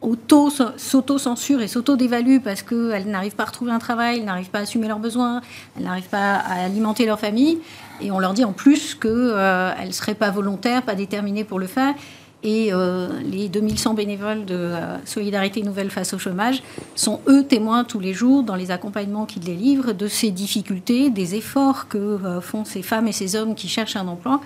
auto, 0.00 0.50
s'auto-censurent 0.76 1.62
et 1.62 1.68
s'auto-dévaluent 1.68 2.40
parce 2.40 2.62
qu'elles 2.62 3.06
n'arrivent 3.06 3.36
pas 3.36 3.44
à 3.44 3.46
retrouver 3.46 3.72
un 3.72 3.78
travail, 3.78 4.18
elles 4.18 4.24
n'arrivent 4.24 4.50
pas 4.50 4.60
à 4.60 4.62
assumer 4.62 4.88
leurs 4.88 4.98
besoins, 4.98 5.40
elles 5.76 5.84
n'arrivent 5.84 6.08
pas 6.08 6.34
à 6.36 6.64
alimenter 6.64 7.06
leur 7.06 7.20
famille. 7.20 7.58
Et 8.00 8.10
on 8.10 8.18
leur 8.18 8.32
dit 8.32 8.44
en 8.44 8.52
plus 8.52 8.94
qu'elles 8.94 9.10
euh, 9.12 9.72
ne 9.84 9.92
seraient 9.92 10.14
pas 10.14 10.30
volontaires, 10.30 10.82
pas 10.82 10.94
déterminées 10.94 11.44
pour 11.44 11.58
le 11.58 11.66
faire. 11.66 11.94
Et 12.42 12.72
euh, 12.72 13.08
les 13.22 13.48
2100 13.48 13.94
bénévoles 13.94 14.46
de 14.46 14.54
euh, 14.54 14.96
Solidarité 15.04 15.62
Nouvelle 15.62 15.90
face 15.90 16.14
au 16.14 16.18
chômage 16.18 16.62
sont, 16.94 17.20
eux, 17.28 17.44
témoins 17.44 17.84
tous 17.84 18.00
les 18.00 18.14
jours, 18.14 18.42
dans 18.42 18.54
les 18.54 18.70
accompagnements 18.70 19.26
qu'ils 19.26 19.42
délivrent, 19.42 19.92
de 19.92 20.08
ces 20.08 20.30
difficultés, 20.30 21.10
des 21.10 21.34
efforts 21.34 21.88
que 21.88 21.98
euh, 21.98 22.40
font 22.40 22.64
ces 22.64 22.82
femmes 22.82 23.08
et 23.08 23.12
ces 23.12 23.36
hommes 23.36 23.54
qui 23.54 23.68
cherchent 23.68 23.96
un 23.96 24.08
emploi. 24.08 24.40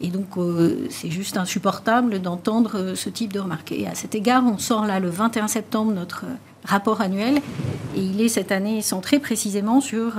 Et 0.00 0.08
donc, 0.08 0.26
c'est 0.90 1.08
juste 1.08 1.36
insupportable 1.36 2.20
d'entendre 2.20 2.94
ce 2.96 3.08
type 3.08 3.32
de 3.32 3.38
remarques. 3.38 3.70
Et 3.70 3.86
à 3.86 3.94
cet 3.94 4.16
égard, 4.16 4.42
on 4.44 4.58
sort 4.58 4.86
là 4.86 4.98
le 4.98 5.08
21 5.08 5.46
septembre 5.46 5.92
notre 5.92 6.24
rapport 6.64 7.00
annuel. 7.00 7.36
Et 7.96 8.00
il 8.00 8.20
est 8.20 8.28
cette 8.28 8.50
année 8.50 8.82
centré 8.82 9.20
précisément 9.20 9.80
sur 9.80 10.14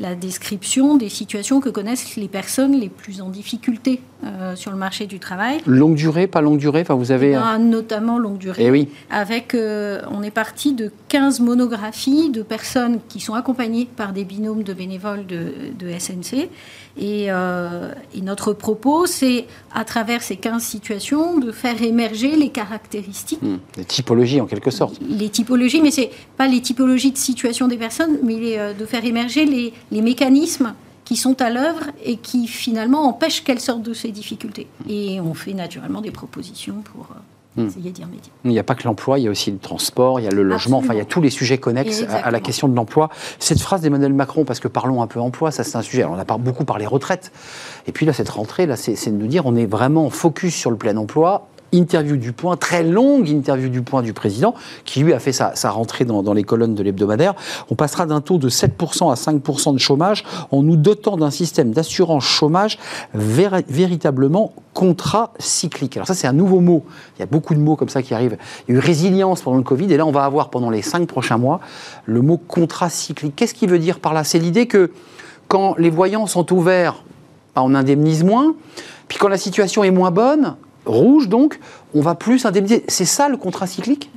la 0.00 0.14
description 0.14 0.96
des 0.96 1.10
situations 1.10 1.60
que 1.60 1.68
connaissent 1.68 2.16
les 2.16 2.26
personnes 2.26 2.72
les 2.72 2.88
plus 2.88 3.20
en 3.20 3.28
difficulté 3.28 4.00
euh, 4.24 4.56
sur 4.56 4.70
le 4.70 4.78
marché 4.78 5.06
du 5.06 5.18
travail. 5.18 5.58
Longue 5.66 5.94
durée, 5.94 6.26
pas 6.26 6.40
longue 6.40 6.58
durée 6.58 6.80
enfin, 6.80 6.94
vous 6.94 7.12
avez... 7.12 7.32
Eh 7.32 7.58
notamment 7.62 8.18
longue 8.18 8.38
durée. 8.38 8.64
Eh 8.64 8.70
oui. 8.70 8.88
Avec, 9.10 9.54
euh, 9.54 10.00
on 10.10 10.22
est 10.22 10.30
parti 10.30 10.72
de 10.72 10.90
15 11.08 11.40
monographies 11.40 12.30
de 12.30 12.42
personnes 12.42 12.98
qui 13.08 13.20
sont 13.20 13.34
accompagnées 13.34 13.86
par 13.96 14.12
des 14.12 14.24
binômes 14.24 14.62
de 14.62 14.72
bénévoles 14.72 15.26
de, 15.26 15.52
de 15.78 15.98
SNC 15.98 16.48
euh, 16.98 17.92
et, 18.14 18.20
notre 18.20 18.52
propos, 18.52 19.06
c'est, 19.06 19.46
à 19.72 19.84
travers 19.84 20.22
ces 20.22 20.36
15 20.36 20.62
situations, 20.62 21.38
de 21.38 21.52
faire 21.52 21.80
émerger 21.82 22.36
les 22.36 22.50
caractéristiques. 22.50 23.42
Hmm. 23.42 23.58
les 23.76 23.84
typologies, 23.84 24.40
en 24.40 24.46
quelque 24.46 24.70
sorte. 24.70 24.98
Les 25.08 25.28
typologies, 25.28 25.80
mais 25.80 25.90
ce 25.90 26.02
n'est 26.02 26.10
pas 26.36 26.48
les 26.48 26.60
typologies 26.60 27.12
de 27.12 27.18
situation 27.18 27.68
des 27.68 27.76
personnes, 27.76 28.18
mais 28.22 28.58
euh, 28.58 28.74
de 28.74 28.84
faire 28.84 29.04
émerger 29.04 29.44
les, 29.44 29.72
les 29.90 30.02
mécanismes 30.02 30.74
qui 31.04 31.16
sont 31.16 31.40
à 31.42 31.50
l'œuvre 31.50 31.86
et 32.04 32.16
qui 32.16 32.46
finalement 32.46 33.08
empêchent 33.08 33.42
qu'elles 33.42 33.60
sortent 33.60 33.82
de 33.82 33.94
ces 33.94 34.12
difficultés. 34.12 34.68
Et 34.88 35.20
on 35.20 35.34
fait 35.34 35.54
naturellement 35.54 36.00
des 36.00 36.12
propositions 36.12 36.82
pour 36.82 37.08
euh, 37.10 37.18
Hmm. 37.56 37.68
Il 38.44 38.50
n'y 38.50 38.58
a 38.60 38.62
pas 38.62 38.76
que 38.76 38.84
l'emploi, 38.84 39.18
il 39.18 39.24
y 39.24 39.28
a 39.28 39.30
aussi 39.30 39.50
le 39.50 39.58
transport, 39.58 40.20
il 40.20 40.22
y 40.22 40.28
a 40.28 40.30
le 40.30 40.44
logement, 40.44 40.78
enfin 40.78 40.94
il 40.94 40.98
y 40.98 41.02
a 41.02 41.04
tous 41.04 41.20
les 41.20 41.30
sujets 41.30 41.58
connexes 41.58 42.04
à, 42.08 42.30
la 42.30 42.38
question 42.38 42.68
de 42.68 42.76
l'emploi. 42.76 43.10
Cette 43.40 43.60
phrase 43.60 43.80
d'Emmanuel 43.80 44.12
Macron, 44.12 44.44
parce 44.44 44.60
que 44.60 44.68
parlons 44.68 45.02
un 45.02 45.08
peu 45.08 45.18
emploi, 45.18 45.50
ça 45.50 45.64
c'est 45.64 45.76
un 45.76 45.82
sujet. 45.82 46.02
Alors, 46.02 46.14
on 46.14 46.18
a 46.18 46.38
beaucoup 46.38 46.64
parlé 46.64 46.86
retraite, 46.86 47.32
et 47.88 47.92
puis 47.92 48.06
là 48.06 48.12
cette 48.12 48.28
rentrée, 48.28 48.66
là 48.66 48.76
c'est 48.76 49.10
de 49.10 49.16
nous 49.16 49.26
dire 49.26 49.46
on 49.46 49.56
est 49.56 49.66
vraiment 49.66 50.10
focus 50.10 50.54
sur 50.54 50.70
le 50.70 50.76
plein 50.76 50.96
emploi 50.96 51.48
interview 51.72 52.16
du 52.16 52.32
point, 52.32 52.56
très 52.56 52.82
longue 52.82 53.28
interview 53.28 53.68
du 53.68 53.82
point 53.82 54.02
du 54.02 54.12
président, 54.12 54.54
qui 54.84 55.00
lui 55.00 55.12
a 55.12 55.18
fait 55.18 55.32
sa, 55.32 55.52
rentrée 55.70 56.04
dans, 56.04 56.32
les 56.32 56.44
colonnes 56.44 56.74
de 56.74 56.82
l'hebdomadaire. 56.82 57.34
On 57.70 57.74
passera 57.74 58.06
d'un 58.06 58.20
taux 58.20 58.38
de 58.38 58.48
7% 58.48 59.10
à 59.10 59.14
5% 59.14 59.74
de 59.74 59.78
chômage 59.78 60.24
en 60.50 60.62
nous 60.62 60.76
dotant 60.76 61.16
d'un 61.16 61.30
système 61.30 61.72
d'assurance 61.72 62.24
chômage 62.24 62.78
véritablement 63.14 64.52
contracyclique. 64.74 65.96
Alors 65.96 66.06
ça, 66.06 66.14
c'est 66.14 66.26
un 66.26 66.32
nouveau 66.32 66.60
mot. 66.60 66.84
Il 67.16 67.20
y 67.20 67.22
a 67.22 67.26
beaucoup 67.26 67.54
de 67.54 67.60
mots 67.60 67.76
comme 67.76 67.88
ça 67.88 68.02
qui 68.02 68.14
arrivent. 68.14 68.36
Il 68.68 68.72
y 68.72 68.76
a 68.76 68.78
eu 68.78 68.80
résilience 68.80 69.42
pendant 69.42 69.56
le 69.56 69.62
Covid, 69.62 69.92
et 69.92 69.96
là, 69.96 70.06
on 70.06 70.12
va 70.12 70.24
avoir 70.24 70.50
pendant 70.50 70.70
les 70.70 70.82
cinq 70.82 71.06
prochains 71.06 71.38
mois 71.38 71.60
le 72.06 72.22
mot 72.22 72.36
contracyclique. 72.36 73.36
Qu'est-ce 73.36 73.54
qu'il 73.54 73.68
veut 73.68 73.78
dire 73.78 74.00
par 74.00 74.14
là? 74.14 74.24
C'est 74.24 74.38
l'idée 74.38 74.66
que 74.66 74.92
quand 75.48 75.74
les 75.78 75.90
voyants 75.90 76.26
sont 76.26 76.52
ouverts, 76.52 77.02
on 77.56 77.74
indemnise 77.74 78.24
moins, 78.24 78.54
puis 79.08 79.18
quand 79.18 79.28
la 79.28 79.36
situation 79.36 79.82
est 79.84 79.90
moins 79.90 80.10
bonne, 80.10 80.54
rouge, 80.90 81.28
donc, 81.28 81.58
on 81.94 82.00
va 82.00 82.14
plus 82.14 82.44
indemniser. 82.44 82.84
C'est 82.88 83.04
ça 83.04 83.28
le 83.28 83.36
contrat 83.36 83.66
cyclique? 83.66 84.10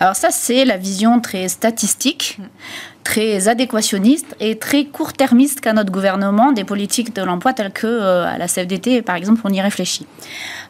Alors 0.00 0.16
ça, 0.16 0.30
c'est 0.30 0.64
la 0.64 0.76
vision 0.76 1.20
très 1.20 1.48
statistique, 1.48 2.38
très 3.04 3.48
adéquationniste 3.48 4.36
et 4.40 4.58
très 4.58 4.84
court-termiste 4.86 5.60
qu'a 5.60 5.72
notre 5.72 5.92
gouvernement 5.92 6.52
des 6.52 6.64
politiques 6.64 7.14
de 7.14 7.22
l'emploi 7.22 7.52
telles 7.52 7.72
que 7.72 7.86
euh, 7.86 8.26
à 8.26 8.38
la 8.38 8.48
CFDT, 8.48 9.02
par 9.02 9.16
exemple, 9.16 9.40
on 9.44 9.50
y 9.50 9.60
réfléchit. 9.60 10.06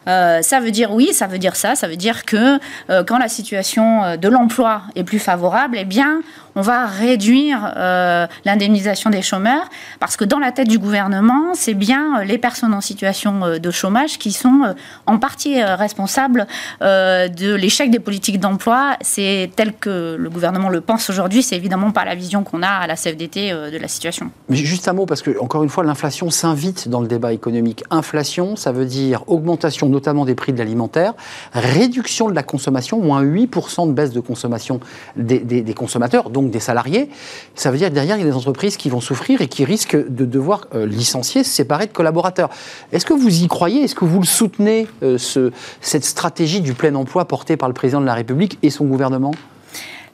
Euh, 0.07 0.41
ça 0.41 0.59
veut 0.59 0.71
dire 0.71 0.91
oui, 0.91 1.13
ça 1.13 1.27
veut 1.27 1.37
dire 1.37 1.55
ça, 1.55 1.75
ça 1.75 1.87
veut 1.87 1.95
dire 1.95 2.25
que 2.25 2.59
euh, 2.89 3.03
quand 3.03 3.17
la 3.17 3.29
situation 3.29 4.17
de 4.17 4.27
l'emploi 4.27 4.83
est 4.95 5.03
plus 5.03 5.19
favorable, 5.19 5.77
eh 5.79 5.85
bien, 5.85 6.21
on 6.55 6.61
va 6.61 6.85
réduire 6.85 7.73
euh, 7.77 8.27
l'indemnisation 8.45 9.09
des 9.09 9.21
chômeurs, 9.21 9.69
parce 9.99 10.17
que 10.17 10.25
dans 10.25 10.39
la 10.39 10.51
tête 10.51 10.67
du 10.67 10.79
gouvernement, 10.79 11.53
c'est 11.53 11.73
bien 11.73 12.19
euh, 12.19 12.23
les 12.23 12.37
personnes 12.37 12.73
en 12.73 12.81
situation 12.81 13.43
euh, 13.43 13.57
de 13.57 13.71
chômage 13.71 14.19
qui 14.19 14.31
sont 14.31 14.75
en 15.05 15.17
partie 15.17 15.61
responsables 15.63 16.47
de 16.81 17.55
l'échec 17.55 17.89
des 17.89 17.99
politiques 17.99 18.39
d'emploi. 18.39 18.97
C'est 19.01 19.51
tel 19.55 19.73
que 19.73 20.15
le 20.19 20.29
gouvernement 20.29 20.69
le 20.69 20.81
pense 20.81 21.09
aujourd'hui, 21.09 21.43
c'est 21.43 21.55
évidemment 21.55 21.91
pas 21.91 22.05
la 22.05 22.15
vision 22.15 22.43
qu'on 22.43 22.61
a 22.61 22.67
à 22.67 22.87
la 22.87 22.95
CFDT 22.95 23.51
de 23.51 23.77
la 23.77 23.87
situation. 23.87 24.31
Mais 24.49 24.55
juste 24.55 24.87
un 24.87 24.93
mot, 24.93 25.05
parce 25.05 25.21
que, 25.21 25.37
encore 25.39 25.63
une 25.63 25.69
fois, 25.69 25.83
l'inflation 25.83 26.29
s'invite 26.29 26.87
dans 26.87 27.01
le 27.01 27.07
débat 27.07 27.33
économique. 27.33 27.83
Inflation, 27.89 28.55
ça 28.55 28.71
veut 28.71 28.85
dire 28.85 29.23
augmentation 29.27 29.89
notamment 29.93 30.25
des 30.25 30.35
prix 30.35 30.51
de 30.51 30.57
l'alimentaire, 30.57 31.13
réduction 31.53 32.29
de 32.29 32.35
la 32.35 32.43
consommation, 32.43 32.99
moins 32.99 33.23
8% 33.23 33.87
de 33.87 33.93
baisse 33.93 34.11
de 34.11 34.19
consommation 34.19 34.81
des, 35.15 35.63
consommateurs. 35.73 36.29
Donc 36.29 36.51
des 36.51 36.59
salariés, 36.59 37.09
ça 37.55 37.71
veut 37.71 37.77
dire 37.77 37.89
que 37.89 37.93
derrière, 37.93 38.17
il 38.17 38.25
y 38.25 38.27
a 38.27 38.29
des 38.29 38.35
entreprises 38.35 38.75
qui 38.75 38.89
vont 38.89 38.99
souffrir 38.99 39.41
et 39.41 39.47
qui 39.47 39.63
risquent 39.63 39.95
de 39.95 40.25
devoir 40.25 40.67
euh, 40.75 40.85
licencier, 40.85 41.43
se 41.43 41.51
séparer 41.51 41.87
de 41.87 41.93
collaborateurs. 41.93 42.49
Est-ce 42.91 43.05
que 43.05 43.13
vous 43.13 43.43
y 43.43 43.47
croyez? 43.47 43.83
Est-ce 43.83 43.95
que 43.95 44.05
vous 44.05 44.19
le 44.19 44.25
soutenez, 44.25 44.87
euh, 45.03 45.17
ce, 45.17 45.51
cette 45.79 46.05
stratégie 46.05 46.61
du 46.61 46.73
plein 46.73 46.95
emploi 46.95 47.25
portée 47.25 47.55
par 47.55 47.69
le 47.69 47.73
président 47.73 48.01
de 48.01 48.05
la 48.05 48.15
République 48.15 48.57
et 48.63 48.69
son 48.69 48.85
gouvernement? 48.85 49.33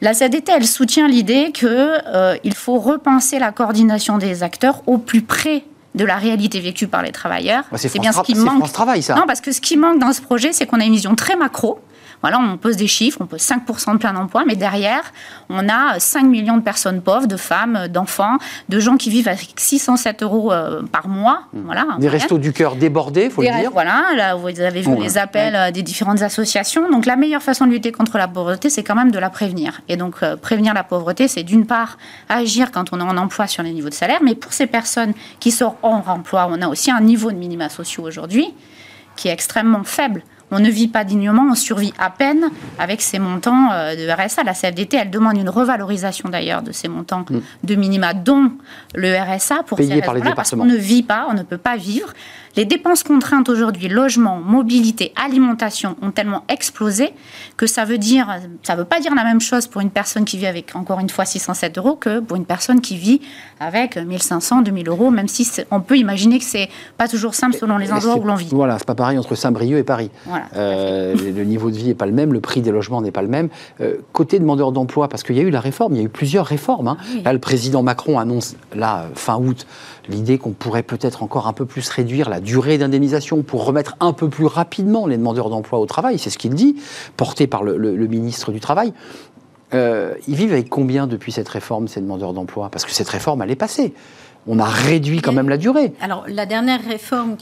La 0.01 0.13
CDT, 0.13 0.53
elle 0.55 0.67
soutient 0.67 1.07
l'idée 1.07 1.51
qu'il 1.51 1.67
euh, 1.67 2.37
faut 2.55 2.79
repenser 2.79 3.37
la 3.37 3.51
coordination 3.51 4.17
des 4.17 4.43
acteurs 4.43 4.81
au 4.87 4.97
plus 4.97 5.21
près 5.21 5.63
de 5.95 6.05
la 6.05 6.17
réalité 6.17 6.59
vécue 6.59 6.87
par 6.87 7.01
les 7.01 7.11
travailleurs. 7.11 7.63
Bah, 7.71 7.77
c'est 7.77 7.99
bien 7.99 8.11
ce 8.11 8.21
qui 8.21 8.35
manque. 8.35 8.71
Travail, 8.71 9.01
ça. 9.01 9.15
Non, 9.15 9.23
parce 9.27 9.41
que 9.41 9.51
ce 9.51 9.61
qui 9.61 9.77
manque 9.77 9.99
dans 9.99 10.13
ce 10.13 10.21
projet, 10.21 10.53
c'est 10.53 10.65
qu'on 10.65 10.79
a 10.79 10.85
une 10.85 10.93
vision 10.93 11.15
très 11.15 11.35
macro 11.35 11.79
voilà, 12.21 12.39
on 12.39 12.57
pose 12.57 12.75
des 12.75 12.87
chiffres, 12.87 13.19
on 13.21 13.25
pose 13.25 13.41
5% 13.41 13.93
de 13.93 13.97
plein 13.97 14.15
emploi, 14.15 14.43
mais 14.45 14.55
derrière, 14.55 15.03
on 15.49 15.69
a 15.69 15.99
5 15.99 16.23
millions 16.23 16.57
de 16.57 16.61
personnes 16.61 17.01
pauvres, 17.01 17.27
de 17.27 17.37
femmes, 17.37 17.87
d'enfants, 17.87 18.37
de 18.67 18.79
gens 18.79 18.97
qui 18.97 19.09
vivent 19.09 19.27
avec 19.27 19.53
607 19.55 20.23
euros 20.23 20.51
euh, 20.51 20.81
par 20.83 21.07
mois. 21.07 21.43
Mmh. 21.53 21.59
Voilà, 21.65 21.85
des 21.99 22.09
restos 22.09 22.37
du 22.37 22.51
cœur 22.51 22.75
débordés, 22.75 23.29
faut 23.29 23.41
le 23.41 23.47
dire. 23.47 23.71
Voilà, 23.71 24.07
là, 24.15 24.35
vous 24.35 24.47
avez 24.47 24.81
vu 24.81 24.95
les 24.97 25.17
appels 25.17 25.55
euh, 25.55 25.71
des 25.71 25.83
différentes 25.83 26.21
associations. 26.21 26.89
Donc 26.89 27.05
la 27.05 27.15
meilleure 27.15 27.43
façon 27.43 27.65
de 27.65 27.71
lutter 27.71 27.91
contre 27.91 28.17
la 28.17 28.27
pauvreté, 28.27 28.69
c'est 28.69 28.83
quand 28.83 28.95
même 28.95 29.11
de 29.11 29.19
la 29.19 29.29
prévenir. 29.29 29.81
Et 29.87 29.95
donc 29.95 30.15
euh, 30.23 30.35
prévenir 30.35 30.73
la 30.73 30.83
pauvreté, 30.83 31.27
c'est 31.27 31.43
d'une 31.43 31.65
part 31.65 31.97
agir 32.27 32.71
quand 32.71 32.91
on 32.91 32.99
est 32.99 33.03
en 33.03 33.17
emploi 33.17 33.47
sur 33.47 33.63
les 33.63 33.71
niveaux 33.71 33.89
de 33.89 33.93
salaire, 33.93 34.19
mais 34.23 34.35
pour 34.35 34.53
ces 34.53 34.67
personnes 34.67 35.13
qui 35.39 35.51
sont 35.51 35.75
hors 35.83 36.09
emploi, 36.09 36.47
on 36.49 36.61
a 36.61 36.67
aussi 36.67 36.91
un 36.91 37.01
niveau 37.01 37.31
de 37.31 37.37
minima 37.37 37.69
sociaux 37.69 38.03
aujourd'hui 38.03 38.53
qui 39.15 39.27
est 39.27 39.33
extrêmement 39.33 39.83
faible 39.83 40.23
on 40.51 40.59
ne 40.59 40.69
vit 40.69 40.87
pas 40.87 41.03
dignement, 41.03 41.47
on 41.51 41.55
survit 41.55 41.93
à 41.97 42.09
peine 42.09 42.49
avec 42.77 43.01
ces 43.01 43.19
montants 43.19 43.71
euh, 43.71 43.95
de 43.95 44.09
RSA. 44.09 44.43
La 44.43 44.53
CFDT, 44.53 44.97
elle 44.97 45.09
demande 45.09 45.37
une 45.37 45.49
revalorisation 45.49 46.29
d'ailleurs 46.29 46.61
de 46.61 46.71
ces 46.71 46.87
montants 46.87 47.25
mm. 47.29 47.39
de 47.63 47.75
minima, 47.75 48.13
dont 48.13 48.51
le 48.95 49.15
RSA 49.15 49.63
pour 49.63 49.77
Payé 49.77 50.01
par 50.01 50.13
les 50.13 50.21
départements. 50.21 50.35
Parce 50.35 50.51
qu'on 50.51 50.65
ne 50.65 50.75
vit 50.75 51.03
pas, 51.03 51.27
on 51.29 51.33
ne 51.33 51.43
peut 51.43 51.57
pas 51.57 51.77
vivre. 51.77 52.13
Les 52.55 52.65
dépenses 52.65 53.03
contraintes 53.03 53.49
aujourd'hui, 53.49 53.87
logement, 53.87 54.39
mobilité, 54.39 55.13
alimentation, 55.15 55.95
ont 56.01 56.11
tellement 56.11 56.43
explosé 56.49 57.11
que 57.57 57.67
ça 57.67 57.85
veut 57.85 57.97
dire, 57.97 58.27
ça 58.63 58.75
veut 58.75 58.85
pas 58.85 58.99
dire 58.99 59.13
la 59.15 59.23
même 59.23 59.41
chose 59.41 59.67
pour 59.67 59.81
une 59.81 59.91
personne 59.91 60.25
qui 60.25 60.37
vit 60.37 60.47
avec 60.47 60.75
encore 60.75 60.99
une 60.99 61.09
fois 61.09 61.25
607 61.25 61.77
euros 61.77 61.95
que 61.95 62.19
pour 62.19 62.37
une 62.37 62.45
personne 62.45 62.81
qui 62.81 62.97
vit 62.97 63.21
avec 63.59 63.97
1500, 63.97 64.61
2000 64.63 64.89
euros, 64.89 65.11
même 65.11 65.27
si 65.27 65.49
on 65.71 65.81
peut 65.81 65.97
imaginer 65.97 66.39
que 66.39 66.45
c'est 66.45 66.69
pas 66.97 67.07
toujours 67.07 67.35
simple 67.35 67.57
selon 67.57 67.77
les 67.77 67.91
endroits 67.91 68.17
où 68.17 68.23
l'on 68.23 68.35
vit. 68.35 68.49
Voilà, 68.51 68.77
c'est 68.79 68.87
pas 68.87 68.95
pareil 68.95 69.17
entre 69.17 69.35
Saint-Brieuc 69.35 69.77
et 69.77 69.83
Paris. 69.83 70.09
Euh, 70.55 71.15
le 71.15 71.43
niveau 71.43 71.69
de 71.69 71.75
vie 71.75 71.87
n'est 71.87 71.95
pas 71.95 72.05
le 72.05 72.13
même, 72.13 72.33
le 72.33 72.41
prix 72.41 72.61
des 72.61 72.71
logements 72.71 73.01
n'est 73.01 73.11
pas 73.11 73.21
le 73.21 73.27
même. 73.27 73.49
Euh, 73.81 73.97
côté 74.13 74.39
demandeur 74.39 74.71
d'emploi, 74.71 75.07
parce 75.07 75.23
qu'il 75.23 75.35
y 75.35 75.39
a 75.39 75.43
eu 75.43 75.49
la 75.49 75.59
réforme, 75.59 75.93
il 75.93 75.97
y 75.99 76.01
a 76.01 76.05
eu 76.05 76.09
plusieurs 76.09 76.45
réformes. 76.45 76.87
Hein. 76.87 76.97
Là, 77.23 77.33
le 77.33 77.39
président 77.39 77.83
Macron 77.83 78.19
annonce 78.19 78.55
là 78.73 79.05
fin 79.15 79.37
août 79.37 79.65
l'idée 80.07 80.37
qu'on 80.37 80.51
pourrait 80.51 80.83
peut-être 80.83 81.23
encore 81.23 81.47
un 81.47 81.53
peu 81.53 81.65
plus 81.65 81.89
réduire 81.89 82.29
la 82.29 82.39
durée 82.39 82.77
d'indemnisation 82.77 83.43
pour 83.43 83.65
remettre 83.65 83.95
un 83.99 84.13
peu 84.13 84.29
plus 84.29 84.45
rapidement 84.45 85.07
les 85.07 85.17
demandeurs 85.17 85.49
d'emploi 85.49 85.79
au 85.79 85.85
travail, 85.85 86.19
c'est 86.19 86.29
ce 86.29 86.37
qu'il 86.37 86.53
dit, 86.53 86.77
porté 87.17 87.47
par 87.47 87.63
le, 87.63 87.77
ministre 88.07 88.51
du 88.51 88.59
Travail. 88.59 88.93
Euh, 89.73 90.13
ils 90.27 90.35
vivent 90.35 90.53
avec 90.53 90.69
combien 90.69 91.05
depuis 91.05 91.31
cette 91.31 91.49
réforme, 91.49 91.87
ces 91.87 92.01
demandeurs 92.01 92.33
d'emploi? 92.33 92.69
Parce 92.69 92.85
que 92.85 92.91
cette 92.91 93.09
réforme, 93.09 93.41
elle 93.43 93.51
est 93.51 93.55
passée. 93.55 93.93
on 94.47 94.57
a 94.57 94.65
réduit 94.65 95.21
quand 95.21 95.31
même 95.31 95.49
la 95.49 95.57
durée. 95.57 95.93
Alors, 96.01 96.25
la 96.27 96.47
dernière 96.47 96.83
réforme 96.83 97.35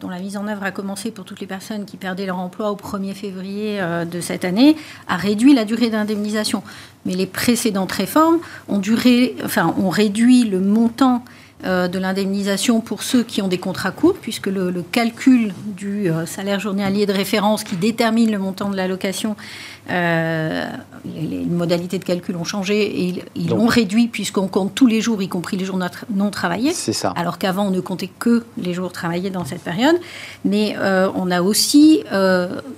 dont 0.00 0.10
la 0.10 0.18
mise 0.18 0.36
en 0.36 0.46
œuvre 0.48 0.64
a 0.64 0.70
commencé 0.70 1.10
pour 1.10 1.24
toutes 1.24 1.40
les 1.40 1.46
personnes 1.46 1.86
qui 1.86 1.96
perdaient 1.96 2.26
leur 2.26 2.38
emploi 2.38 2.70
au 2.70 2.76
1er 2.76 3.14
février 3.14 3.80
euh, 3.80 4.04
de 4.04 4.20
cette 4.20 4.44
année 4.44 4.76
a 5.08 5.16
réduit 5.16 5.54
la 5.54 5.64
durée 5.64 5.88
d'indemnisation. 5.88 6.62
Mais 7.06 7.14
les 7.14 7.26
précédentes 7.26 7.92
réformes 7.92 8.38
ont, 8.68 8.78
duré, 8.78 9.36
enfin, 9.44 9.74
ont 9.78 9.88
réduit 9.88 10.44
le 10.44 10.60
montant 10.60 11.22
de 11.64 11.98
l'indemnisation 11.98 12.80
pour 12.80 13.02
ceux 13.02 13.22
qui 13.22 13.40
ont 13.40 13.48
des 13.48 13.58
contrats 13.58 13.90
courts, 13.90 14.16
puisque 14.20 14.46
le, 14.46 14.84
calcul 14.92 15.52
du 15.66 16.10
euh, 16.10 16.26
salaire 16.26 16.60
journalier 16.60 17.06
de 17.06 17.12
référence 17.12 17.64
qui 17.64 17.76
détermine 17.76 18.30
le 18.30 18.38
montant 18.38 18.68
de 18.68 18.76
l'allocation, 18.76 19.36
euh, 19.90 20.64
les, 21.04 21.44
modalités 21.46 21.98
de 21.98 22.04
calcul 22.04 22.36
ont 22.36 22.44
changé 22.44 23.06
et 23.06 23.24
ils 23.34 23.48
l'ont 23.48 23.66
réduit 23.66 24.08
puisqu'on 24.08 24.48
compte 24.48 24.74
tous 24.74 24.86
les 24.86 25.00
jours, 25.00 25.22
y 25.22 25.28
compris 25.28 25.56
les 25.56 25.64
jours 25.64 25.78
non 26.14 26.30
travaillés. 26.30 26.72
C'est 26.72 26.92
ça. 26.92 27.14
Alors 27.16 27.38
qu'avant, 27.38 27.66
on 27.66 27.70
ne 27.70 27.80
comptait 27.80 28.10
que 28.18 28.44
les 28.58 28.74
jours 28.74 28.92
travaillés 28.92 29.30
dans 29.30 29.44
cette 29.44 29.62
période. 29.62 29.96
Mais 30.44 30.76
on 31.14 31.30
a 31.30 31.42
aussi 31.42 32.02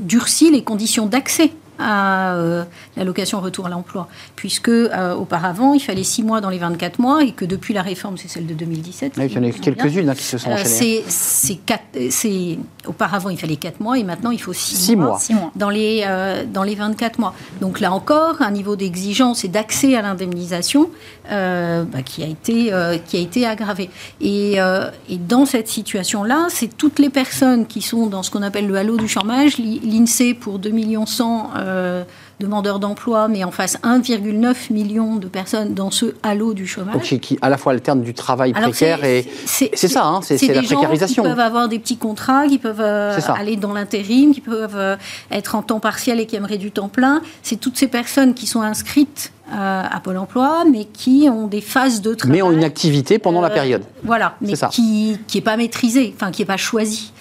durci 0.00 0.50
les 0.50 0.62
conditions 0.62 1.06
d'accès 1.06 1.52
à 1.78 2.34
euh, 2.34 2.64
l'allocation 2.96 3.40
retour 3.40 3.66
à 3.66 3.68
l'emploi, 3.68 4.08
puisque 4.36 4.68
euh, 4.68 5.14
auparavant 5.14 5.74
il 5.74 5.80
fallait 5.80 6.02
6 6.02 6.24
mois 6.24 6.40
dans 6.40 6.50
les 6.50 6.58
24 6.58 6.98
mois 6.98 7.22
et 7.22 7.32
que 7.32 7.44
depuis 7.44 7.72
la 7.72 7.82
réforme, 7.82 8.18
c'est 8.18 8.28
celle 8.28 8.46
de 8.46 8.54
2017. 8.54 9.14
il 9.16 9.32
y 9.32 9.38
en 9.38 9.44
a 9.44 9.50
quelques-unes 9.50 10.08
hein, 10.08 10.14
qui 10.14 10.24
se 10.24 10.38
sont 10.38 10.50
euh, 10.50 10.54
enchaînées. 10.54 11.04
c'est, 11.08 12.58
auparavant 12.86 13.30
il 13.30 13.38
fallait 13.38 13.56
4 13.56 13.80
mois 13.80 13.98
et 13.98 14.04
maintenant 14.04 14.30
il 14.30 14.40
faut 14.40 14.52
6, 14.52 14.96
mois, 14.96 15.18
Dans, 15.54 15.70
les, 15.70 16.04
dans 16.52 16.62
les 16.62 16.74
24 16.74 17.18
mois. 17.18 17.34
Donc 17.60 17.80
là 17.80 17.92
encore, 17.92 18.42
un 18.42 18.50
niveau 18.50 18.76
d'exigence 18.76 19.44
et 19.44 19.48
d'accès 19.48 19.94
à 19.94 20.02
l'indemnisation 20.02 20.90
bah, 21.30 22.02
qui, 22.04 22.22
a 22.22 22.26
été, 22.26 22.72
qui 23.06 23.16
a 23.16 23.20
été 23.20 23.46
aggravé. 23.46 23.90
Et, 24.20 24.54
et 24.54 25.18
dans 25.18 25.46
cette 25.46 25.68
situation-là, 25.68 26.46
c'est 26.48 26.76
toutes 26.76 26.98
les 26.98 27.10
personnes 27.10 27.66
qui 27.66 27.82
sont 27.82 28.06
dans 28.06 28.22
ce 28.22 28.30
qu'on 28.30 28.42
appelle 28.42 28.66
le 28.66 28.76
halo 28.76 28.96
du 28.96 29.08
chômage, 29.08 29.58
l'INSEE 29.58 30.34
pour 30.34 30.58
2 30.58 30.70
millions 30.70 31.06
100 31.06 31.50
euh, 31.68 32.04
demandeurs 32.40 32.78
d'emploi, 32.78 33.28
mais 33.28 33.44
en 33.44 33.50
face 33.50 33.78
1,9 33.82 34.72
million 34.72 35.16
de 35.16 35.26
personnes 35.26 35.74
dans 35.74 35.90
ce 35.90 36.14
halo 36.22 36.54
du 36.54 36.66
chômage. 36.66 37.02
qui, 37.02 37.38
à 37.42 37.48
la 37.48 37.58
fois 37.58 37.72
alterne 37.72 38.02
du 38.02 38.14
travail 38.14 38.52
précaire 38.52 39.04
et 39.04 39.26
c'est 39.44 39.74
ça, 39.74 40.06
hein, 40.06 40.20
c'est 40.22 40.40
la 40.54 40.62
précarisation. 40.62 41.22
Qui 41.22 41.28
peuvent 41.28 41.40
avoir 41.40 41.68
des 41.68 41.78
petits 41.78 41.96
contrats, 41.96 42.46
qui 42.46 42.58
peuvent 42.58 42.80
euh, 42.80 43.18
aller 43.36 43.56
dans 43.56 43.72
l'intérim, 43.72 44.32
qui 44.32 44.40
peuvent 44.40 44.76
euh, 44.76 44.96
être 45.30 45.54
en 45.54 45.62
temps 45.62 45.80
partiel 45.80 46.20
et 46.20 46.26
qui 46.26 46.36
aimeraient 46.36 46.58
du 46.58 46.70
temps 46.70 46.88
plein. 46.88 47.22
C'est 47.42 47.56
toutes 47.56 47.76
ces 47.76 47.88
personnes 47.88 48.34
qui 48.34 48.46
sont 48.46 48.62
inscrites 48.62 49.32
à 49.50 49.98
Pôle 50.04 50.18
Emploi, 50.18 50.64
mais 50.70 50.84
qui 50.84 51.26
ont 51.30 51.46
des 51.46 51.62
phases 51.62 52.02
de 52.02 52.12
travail. 52.12 52.36
Mais 52.36 52.42
ont 52.42 52.52
une 52.52 52.64
activité 52.64 53.18
pendant 53.18 53.40
la 53.40 53.48
période. 53.48 53.82
Voilà, 54.04 54.36
mais 54.42 54.52
qui 54.70 55.18
n'est 55.34 55.40
pas 55.40 55.56
maîtrisée, 55.56 56.12
enfin 56.14 56.30
qui 56.30 56.42
n'est 56.42 56.46
pas 56.46 56.58
choisie 56.58 57.12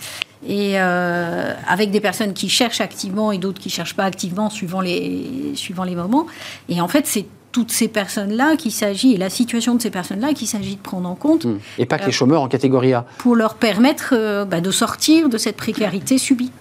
et 0.48 0.80
euh, 0.80 1.54
avec 1.68 1.92
des 1.92 2.00
personnes 2.00 2.34
qui 2.34 2.48
cherchent 2.48 2.82
activement 2.82 3.32
et 3.32 3.38
d'autres 3.38 3.60
qui 3.60 3.68
ne 3.68 3.74
cherchent 3.74 3.96
pas 3.96 4.06
activement 4.06 4.50
suivant 4.50 4.80
les, 4.80 5.52
suivant 5.56 5.84
les 5.84 5.96
moments. 5.96 6.26
Et 6.70 6.80
en 6.80 6.88
fait, 6.88 7.06
c'est 7.06 7.26
toutes 7.52 7.72
ces 7.72 7.88
personnes-là 7.88 8.56
qu'il 8.56 8.72
s'agit, 8.72 9.14
et 9.14 9.18
la 9.18 9.30
situation 9.30 9.76
de 9.76 9.82
ces 9.82 9.90
personnes-là 9.90 10.34
qu'il 10.34 10.48
s'agit 10.48 10.76
de 10.76 10.82
prendre 10.82 11.10
en 11.10 11.16
compte. 11.16 11.46
Mmh. 11.46 11.60
Et 11.80 11.86
pas 11.86 11.98
que 11.98 12.06
les 12.06 12.12
chômeurs 12.12 12.42
en 12.42 12.48
catégorie 12.48 12.94
A. 12.94 13.06
Pour 13.18 13.36
leur 13.36 13.56
permettre 13.56 14.14
euh, 14.14 14.46
bah, 14.46 14.62
de 14.62 14.72
sortir 14.72 15.28
de 15.28 15.38
cette 15.38 15.58
précarité 15.58 16.18
subie. 16.18 16.52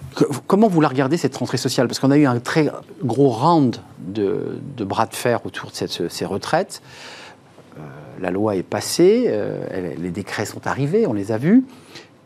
Comment 0.47 0.67
vous 0.67 0.81
la 0.81 0.87
regardez, 0.87 1.17
cette 1.17 1.35
rentrée 1.37 1.57
sociale? 1.57 1.87
Parce 1.87 1.99
qu'on 1.99 2.11
a 2.11 2.17
eu 2.17 2.25
un 2.25 2.39
très 2.39 2.69
gros 3.03 3.29
round 3.29 3.77
de, 3.99 4.59
de 4.75 4.83
bras 4.83 5.05
de 5.05 5.15
fer 5.15 5.45
autour 5.45 5.69
de 5.69 5.75
cette, 5.75 6.09
ces 6.09 6.25
retraites. 6.25 6.81
Euh, 7.77 7.81
la 8.19 8.31
loi 8.31 8.55
est 8.55 8.63
passée, 8.63 9.31
les 9.99 10.09
décrets 10.09 10.47
sont 10.47 10.65
arrivés, 10.65 11.05
on 11.05 11.13
les 11.13 11.31
a 11.31 11.37
vus. 11.37 11.63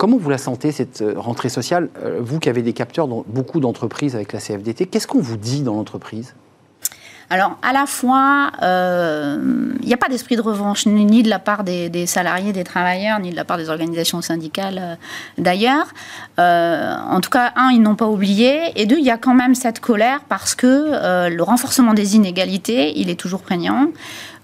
Comment 0.02 0.18
vous 0.18 0.32
la 0.32 0.40
sentez, 0.40 0.72
cette 0.72 1.04
euh, 1.04 1.14
rentrée 1.16 1.50
sociale 1.50 1.90
euh, 2.04 2.18
Vous 2.22 2.40
qui 2.40 2.50
avez 2.50 2.64
des 2.64 2.74
capteurs 2.74 3.08
dans 3.08 3.24
beaucoup 3.28 3.60
d'entreprises 3.60 4.16
avec 4.16 4.34
la 4.34 4.40
CFDT, 4.40 4.88
qu'est-ce 4.88 5.06
qu'on 5.06 5.22
vous 5.22 5.38
dit 5.38 5.62
dans 5.62 5.76
l'entreprise? 5.76 6.34
Alors, 7.30 7.60
à 7.62 7.72
la 7.72 7.86
fois, 7.86 8.50
il 8.54 8.64
euh, 8.64 9.38
n'y 9.86 9.94
a 9.94 9.98
pas 9.98 10.10
d'esprit 10.10 10.38
de 10.38 10.42
revanche, 10.42 10.88
ni 10.88 11.22
de 11.22 11.30
la 11.30 11.38
part 11.38 11.64
des, 11.64 12.08
salariés, 12.08 12.52
des 12.52 12.64
travailleurs, 12.64 13.20
ni 13.20 13.30
de 13.30 13.36
la 13.36 13.46
part 13.46 13.60
des 13.60 13.70
organisations 13.70 14.24
syndicales 14.24 14.98
d'ailleurs. 15.38 15.94
en 16.40 17.20
tout 17.22 17.30
cas, 17.30 17.54
un, 17.56 17.70
ils 17.70 17.82
n'ont 17.84 17.94
pas 17.94 18.08
oublié, 18.08 18.72
et 18.76 18.88
deux, 18.88 18.98
il 18.98 19.06
y 19.06 19.12
a 19.12 19.20
quand 19.20 19.36
même 19.36 19.54
cette 19.54 19.82
colère 19.82 20.22
parce 20.28 20.56
que 20.56 21.30
le 21.30 21.44
renforcement 21.44 21.94
des 21.94 22.16
inégalités, 22.16 23.00
il 23.00 23.12
est 23.12 23.20
toujours 23.20 23.44
prégnant, 23.44 23.90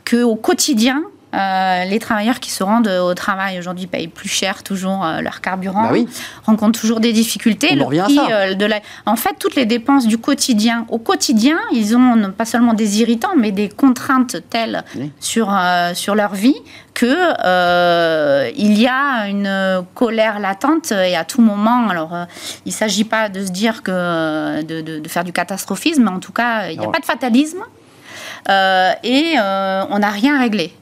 qu'au 0.06 0.36
quotidien, 0.36 1.02
euh, 1.36 1.84
les 1.84 2.00
travailleurs 2.00 2.40
qui 2.40 2.52
se 2.52 2.64
rendent 2.64 2.88
au 2.88 3.14
travail 3.14 3.60
aujourd'hui 3.60 3.86
payent 3.86 4.08
plus 4.08 4.30
cher 4.30 4.64
toujours 4.64 5.06
euh, 5.06 5.20
leur 5.20 5.42
carburant, 5.42 5.92
bah 5.92 5.98
rencontrent 6.46 6.80
toujours 6.80 7.02
des 7.02 7.12
difficultés. 7.12 7.76
le 7.76 7.84
prix, 7.84 8.18
euh, 8.32 8.54
de 8.54 8.66
la... 8.66 8.80
En 9.06 9.18
fait, 9.18 9.36
toutes 9.38 9.56
les 9.56 9.66
dépenses 9.66 10.08
du 10.08 10.18
quotidien, 10.18 10.86
au 10.88 11.00
quotidien, 11.00 11.60
ils 11.74 11.98
ont 11.98 12.32
pas 12.32 12.46
seulement 12.46 12.74
des 12.74 13.02
irritants, 13.02 13.36
mais 13.38 13.52
des 13.52 13.68
contraintes 13.68 14.38
telles 14.50 14.86
sur, 15.20 15.54
sur 15.94 16.16
leur 16.16 16.34
vie 16.34 16.56
que 16.94 17.16
il 18.56 18.80
y 18.80 18.88
a 18.88 19.28
une 19.28 19.84
colère 19.96 20.40
latente 20.40 20.94
et 20.94 21.16
à 21.18 21.26
tout 21.26 21.42
moment. 21.42 21.90
Alors, 21.90 22.12
il 22.66 22.70
ne 22.70 22.74
s'agit 22.74 23.04
pas 23.04 23.28
de 23.28 23.46
se 23.46 23.52
dire 23.52 23.84
que 23.84 24.64
de, 24.64 24.82
de, 25.00 25.10
faire 25.10 25.26
du 25.26 25.34
catastrophisme, 25.34 26.04
mais 26.04 26.12
en 26.12 26.20
tout 26.20 26.32
cas, 26.32 26.70
il 26.70 26.80
n'y 26.80 26.86
a 26.86 26.90
pas 26.90 27.00
de 27.00 27.06
fatalisme. 27.06 27.64
et 28.50 29.36
on 29.38 30.00
n'a 30.00 30.10
rien 30.10 30.40
réglé. 30.40 30.74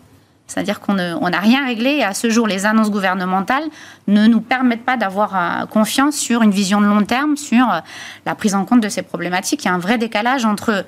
C'est-à-dire 0.48 0.80
qu'on 0.80 0.94
n'a 0.94 1.40
rien 1.40 1.66
réglé 1.66 1.92
et 1.92 2.04
à 2.04 2.14
ce 2.14 2.30
jour, 2.30 2.48
les 2.48 2.66
annonces 2.66 2.92
gouvernementales 2.92 3.64
ne 4.08 4.28
nous 4.28 4.42
permettent 4.42 4.86
pas 4.86 4.96
d'avoir 4.96 5.36
euh, 5.36 5.66
confiance 5.66 6.16
sur 6.16 6.44
une 6.44 6.52
vision 6.52 6.82
de 6.82 6.86
long 6.86 7.04
terme, 7.04 7.36
sur 7.36 7.72
euh, 7.72 7.80
la 8.26 8.36
prise 8.36 8.54
en 8.54 8.64
compte 8.64 8.82
de 8.82 8.90
ces 8.90 9.02
problématiques. 9.02 9.64
Il 9.64 9.68
y 9.68 9.72
a 9.72 9.74
un 9.74 9.80
vrai 9.80 9.98
décalage 9.98 10.46
entre 10.46 10.86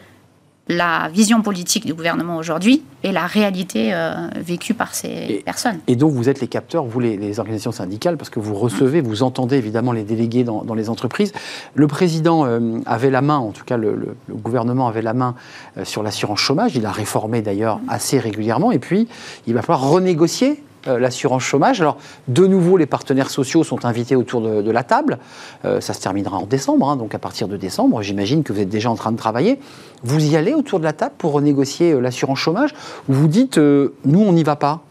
la 0.70 1.10
vision 1.10 1.42
politique 1.42 1.86
du 1.86 1.94
gouvernement 1.94 2.38
aujourd'hui 2.38 2.84
et 3.04 3.12
la 3.12 3.26
réalité 3.26 3.94
euh, 3.94 4.28
vécue 4.36 4.74
par 4.74 4.94
ces 4.94 5.42
personnes. 5.46 5.80
Et 5.88 5.96
donc 5.96 6.14
vous 6.14 6.30
êtes 6.30 6.42
les 6.42 6.48
capteurs, 6.48 6.86
vous 6.86 7.00
les, 7.00 7.40
organisations 7.40 7.72
syndicales, 7.72 8.18
parce 8.18 8.30
que 8.30 8.40
vous 8.40 8.56
recevez, 8.56 9.02
vous 9.02 9.24
entendez 9.24 9.58
évidemment 9.58 9.92
les 9.92 10.04
délégués 10.04 10.44
dans, 10.44 10.64
les 10.74 10.90
entreprises. 10.90 11.32
Le 11.74 11.88
président 11.88 12.46
euh, 12.46 12.80
avait 12.86 13.10
la 13.10 13.22
main, 13.22 13.38
en 13.38 13.52
tout 13.52 13.64
cas 13.64 13.78
le, 13.78 14.16
gouvernement 14.30 14.88
avait 14.88 15.02
la 15.02 15.14
main 15.14 15.36
euh, 15.78 15.86
sur 15.86 16.04
l'assurance 16.04 16.40
chômage, 16.40 16.76
il 16.76 16.86
a 16.86 16.92
réformé 16.92 17.42
d'ailleurs 17.42 17.80
assez 17.88 18.20
régulièrement, 18.20 18.72
et 18.72 18.80
puis 18.80 19.08
il 19.46 19.54
va 19.54 19.62
falloir 19.62 19.90
renégocier 19.90 20.64
l'assurance 20.88 21.44
chômage. 21.44 21.82
Alors, 21.82 21.98
de 22.28 22.48
nouveau, 22.48 22.78
les 22.78 22.86
partenaires 22.86 23.30
sociaux 23.30 23.64
sont 23.64 23.86
invités 23.86 24.16
autour 24.16 24.42
de, 24.42 24.72
la 24.72 24.84
table. 24.84 25.20
Euh, 25.66 25.82
ça 25.82 25.94
se 25.94 26.02
terminera 26.02 26.38
en 26.38 26.46
décembre, 26.46 26.90
hein, 26.90 26.96
donc 26.96 27.16
à 27.16 27.20
partir 27.20 27.48
de 27.48 27.58
décembre, 27.58 28.02
j'imagine 28.02 28.44
que 28.44 28.54
vous 28.54 28.60
êtes 28.60 28.70
déjà 28.70 28.90
en 28.90 28.96
train 28.96 29.12
de 29.12 29.18
travailler. 29.18 29.60
Vous 30.04 30.24
y 30.24 30.36
allez 30.36 30.54
autour 30.54 30.80
de 30.80 30.84
la 30.84 30.94
table 30.94 31.16
pour 31.18 31.32
renégocier 31.34 31.92
euh, 31.92 32.00
l'assurance 32.00 32.40
chômage 32.40 32.74
ou 33.10 33.14
vous 33.14 33.28
dites, 33.28 33.58
nous, 33.58 34.22
on 34.22 34.34
n'y 34.34 34.44
va 34.44 34.56
pas? 34.56 34.82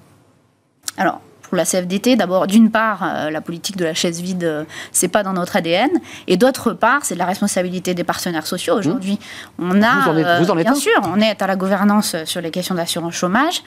Alors, 0.96 1.20
pour 1.48 1.56
la 1.56 1.64
CFDT. 1.64 2.16
D'abord, 2.16 2.46
d'une 2.46 2.70
part, 2.70 3.02
euh, 3.02 3.30
la 3.30 3.40
politique 3.40 3.76
de 3.76 3.84
la 3.84 3.94
chaise 3.94 4.20
vide, 4.20 4.44
euh, 4.44 4.64
c'est 4.92 5.08
pas 5.08 5.22
dans 5.22 5.32
notre 5.32 5.56
ADN, 5.56 5.90
et 6.26 6.36
d'autre 6.36 6.72
part, 6.72 7.04
c'est 7.04 7.14
de 7.14 7.18
la 7.18 7.26
responsabilité 7.26 7.94
des 7.94 8.04
partenaires 8.04 8.46
sociaux. 8.46 8.76
Mmh. 8.76 8.78
Aujourd'hui, 8.78 9.18
on 9.58 9.82
a, 9.82 10.00
vous 10.04 10.10
en 10.10 10.16
êtes, 10.16 10.42
vous 10.42 10.50
en 10.50 10.58
êtes 10.58 10.66
bien 10.66 10.74
sûr, 10.74 11.00
on 11.04 11.20
est 11.20 11.40
à 11.40 11.46
la 11.46 11.56
gouvernance 11.56 12.16
sur 12.24 12.40
les 12.40 12.50
questions 12.50 12.74
d'assurance 12.74 13.14
chômage. 13.14 13.62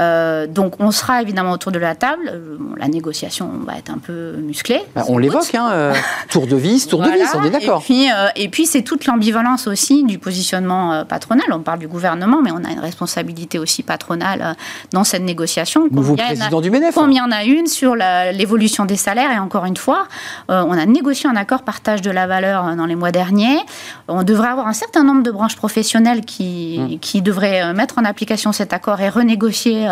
Euh, 0.00 0.46
donc, 0.46 0.74
on 0.80 0.90
sera 0.90 1.22
évidemment 1.22 1.52
autour 1.52 1.72
de 1.72 1.78
la 1.78 1.94
table. 1.94 2.40
la 2.76 2.88
négociation 2.88 3.50
va 3.66 3.76
être 3.78 3.90
un 3.90 3.98
peu 3.98 4.36
musclée. 4.36 4.80
Bah, 4.94 5.04
on 5.08 5.18
l'évoque, 5.18 5.54
hein, 5.54 5.92
tour 6.30 6.46
de 6.46 6.56
vis, 6.56 6.86
tour 6.86 7.02
de 7.02 7.10
vis, 7.10 7.28
on 7.34 7.44
est 7.44 7.50
d'accord. 7.50 7.80
Et 7.80 7.84
puis, 7.84 8.08
et 8.36 8.48
puis 8.48 8.66
c'est 8.66 8.82
toute 8.82 9.06
l'ambivalence 9.06 9.66
aussi 9.66 10.04
du 10.04 10.18
positionnement 10.18 11.04
patronal. 11.04 11.46
On 11.52 11.60
parle 11.60 11.78
du 11.78 11.88
gouvernement, 11.88 12.40
mais 12.42 12.50
on 12.52 12.64
a 12.64 12.70
une 12.70 12.80
responsabilité 12.80 13.58
aussi 13.58 13.82
patronale 13.82 14.56
dans 14.92 15.04
cette 15.04 15.22
négociation. 15.22 15.88
Nouveau 15.90 16.16
président 16.16 16.60
du 16.60 16.70
MENEF. 16.70 16.96
Il 16.96 17.19
y 17.20 17.22
en 17.22 17.30
a 17.30 17.44
une 17.44 17.66
sur 17.66 17.94
l'évolution 17.96 18.84
des 18.84 18.96
salaires. 18.96 19.30
Et 19.32 19.38
encore 19.38 19.64
une 19.64 19.76
fois, 19.76 20.06
euh, 20.50 20.64
on 20.66 20.72
a 20.72 20.86
négocié 20.86 21.28
un 21.28 21.36
accord 21.36 21.62
partage 21.62 22.02
de 22.02 22.10
la 22.10 22.26
valeur 22.26 22.66
euh, 22.66 22.74
dans 22.74 22.86
les 22.86 22.96
mois 22.96 23.12
derniers. 23.12 23.58
On 24.08 24.22
devrait 24.22 24.48
avoir 24.48 24.66
un 24.66 24.72
certain 24.72 25.04
nombre 25.04 25.22
de 25.22 25.30
branches 25.30 25.56
professionnelles 25.56 26.24
qui, 26.24 26.78
mmh. 26.78 26.98
qui 27.00 27.22
devraient 27.22 27.62
euh, 27.62 27.72
mettre 27.72 27.98
en 27.98 28.04
application 28.04 28.52
cet 28.52 28.72
accord 28.72 29.00
et 29.00 29.08
renégocier 29.08 29.88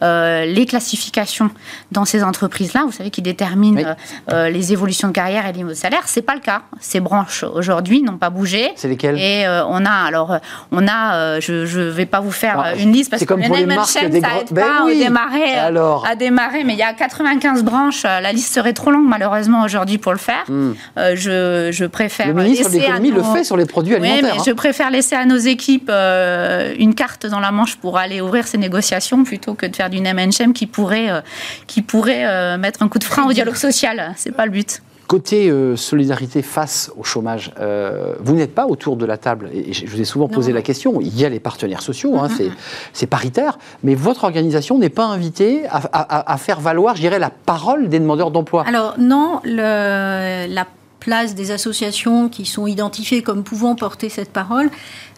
les 0.00 0.66
classifications 0.66 1.50
dans 1.90 2.04
ces 2.04 2.22
entreprises-là. 2.22 2.82
Vous 2.86 2.92
savez, 2.92 3.10
qui 3.10 3.22
déterminent 3.22 3.94
les 4.30 4.72
évolutions 4.72 5.08
de 5.08 5.12
carrière 5.12 5.46
et 5.46 5.52
les 5.52 5.58
niveaux 5.58 5.70
de 5.70 5.74
salaire. 5.74 6.02
C'est 6.06 6.22
pas 6.22 6.34
le 6.34 6.40
cas. 6.40 6.62
Ces 6.80 7.00
branches 7.00 7.44
aujourd'hui 7.44 8.02
n'ont 8.02 8.16
pas 8.16 8.30
bougé. 8.30 8.72
C'est 8.76 8.88
lesquelles? 8.88 9.18
Et 9.18 9.46
on 9.68 9.84
a 9.84 9.90
alors, 9.90 10.38
on 10.70 10.86
a, 10.88 11.40
je 11.40 11.78
ne 11.78 11.90
vais 11.90 12.06
pas 12.06 12.20
vous 12.20 12.30
faire 12.30 12.74
une 12.78 12.92
liste 12.92 13.10
parce 13.10 13.22
que 13.22 13.28
comme 13.28 13.42
pour 13.42 13.56
les 13.56 13.66
marques 13.66 13.92
des 14.08 14.20
ça 14.20 14.38
aide 14.40 14.48
ben 14.50 14.62
pas 14.62 14.90
à 14.90 14.94
démarrer, 14.94 15.54
à 15.56 16.16
démarrer 16.16 16.61
Mais 16.64 16.74
il 16.74 16.78
y 16.78 16.82
a 16.82 16.92
95 16.92 17.64
branches. 17.64 18.04
La 18.04 18.32
liste 18.32 18.52
serait 18.54 18.72
trop 18.72 18.90
longue, 18.90 19.06
malheureusement, 19.08 19.62
aujourd'hui 19.64 19.98
pour 19.98 20.12
le 20.12 20.18
faire. 20.18 20.44
Hmm. 20.48 20.72
Euh, 20.98 21.14
je, 21.16 21.70
je 21.72 21.84
préfère. 21.84 22.28
Le 22.28 22.34
ministre 22.34 22.70
de 22.70 22.76
l'économie 22.78 23.10
le 23.10 23.22
fait 23.22 23.44
sur 23.44 23.56
les 23.56 23.66
produits 23.66 23.94
Oui, 23.94 24.08
alimentaires. 24.08 24.34
mais 24.34 24.40
hein. 24.40 24.44
je 24.46 24.52
préfère 24.52 24.90
laisser 24.90 25.14
à 25.14 25.24
nos 25.24 25.36
équipes 25.36 25.90
euh, 25.90 26.74
une 26.78 26.94
carte 26.94 27.26
dans 27.26 27.40
la 27.40 27.50
manche 27.50 27.76
pour 27.76 27.98
aller 27.98 28.20
ouvrir 28.20 28.46
ces 28.46 28.58
négociations 28.58 29.24
plutôt 29.24 29.54
que 29.54 29.66
de 29.66 29.74
faire 29.74 29.90
du 29.90 30.00
name 30.00 30.18
and 30.18 30.30
shame 30.32 30.52
qui 30.52 30.66
pourrait, 30.66 31.10
euh, 31.10 31.20
qui 31.66 31.82
pourrait 31.82 32.24
euh, 32.26 32.58
mettre 32.58 32.82
un 32.82 32.88
coup 32.88 32.98
de 32.98 33.04
frein 33.04 33.24
au 33.24 33.32
dialogue 33.32 33.56
social. 33.56 34.12
C'est 34.16 34.32
pas 34.34 34.44
le 34.46 34.52
but. 34.52 34.82
Côté 35.08 35.50
euh, 35.50 35.76
solidarité 35.76 36.40
face 36.42 36.90
au 36.96 37.04
chômage, 37.04 37.52
euh, 37.60 38.14
vous 38.20 38.34
n'êtes 38.34 38.54
pas 38.54 38.66
autour 38.66 38.96
de 38.96 39.04
la 39.04 39.18
table. 39.18 39.50
Et 39.52 39.72
je 39.74 39.86
vous 39.86 40.00
ai 40.00 40.04
souvent 40.04 40.28
posé 40.28 40.52
la 40.52 40.62
question. 40.62 41.00
Il 41.00 41.14
y 41.18 41.24
a 41.24 41.28
les 41.28 41.40
partenaires 41.40 41.82
sociaux, 41.82 42.16
hein, 42.18 42.28
Mm-hmm. 42.28 42.36
c'est- 42.36 42.50
c'est 42.94 43.06
paritaire, 43.06 43.58
mais 43.82 43.94
votre 43.94 44.24
organisation 44.24 44.78
n'est 44.78 44.88
pas 44.88 45.04
invitée 45.04 45.66
à, 45.68 45.82
à- 45.92 46.32
à 46.32 46.36
faire 46.38 46.60
valoir, 46.60 46.96
je 46.96 47.02
dirais, 47.02 47.18
la 47.18 47.30
parole 47.30 47.88
des 47.88 47.98
demandeurs 47.98 48.30
d'emploi. 48.30 48.64
Alors 48.66 48.94
non, 48.98 49.40
le- 49.44 50.46
la 50.48 50.66
place 51.02 51.34
des 51.34 51.50
associations 51.50 52.28
qui 52.28 52.46
sont 52.46 52.66
identifiées 52.68 53.22
comme 53.22 53.42
pouvant 53.42 53.74
porter 53.74 54.08
cette 54.08 54.30
parole, 54.32 54.70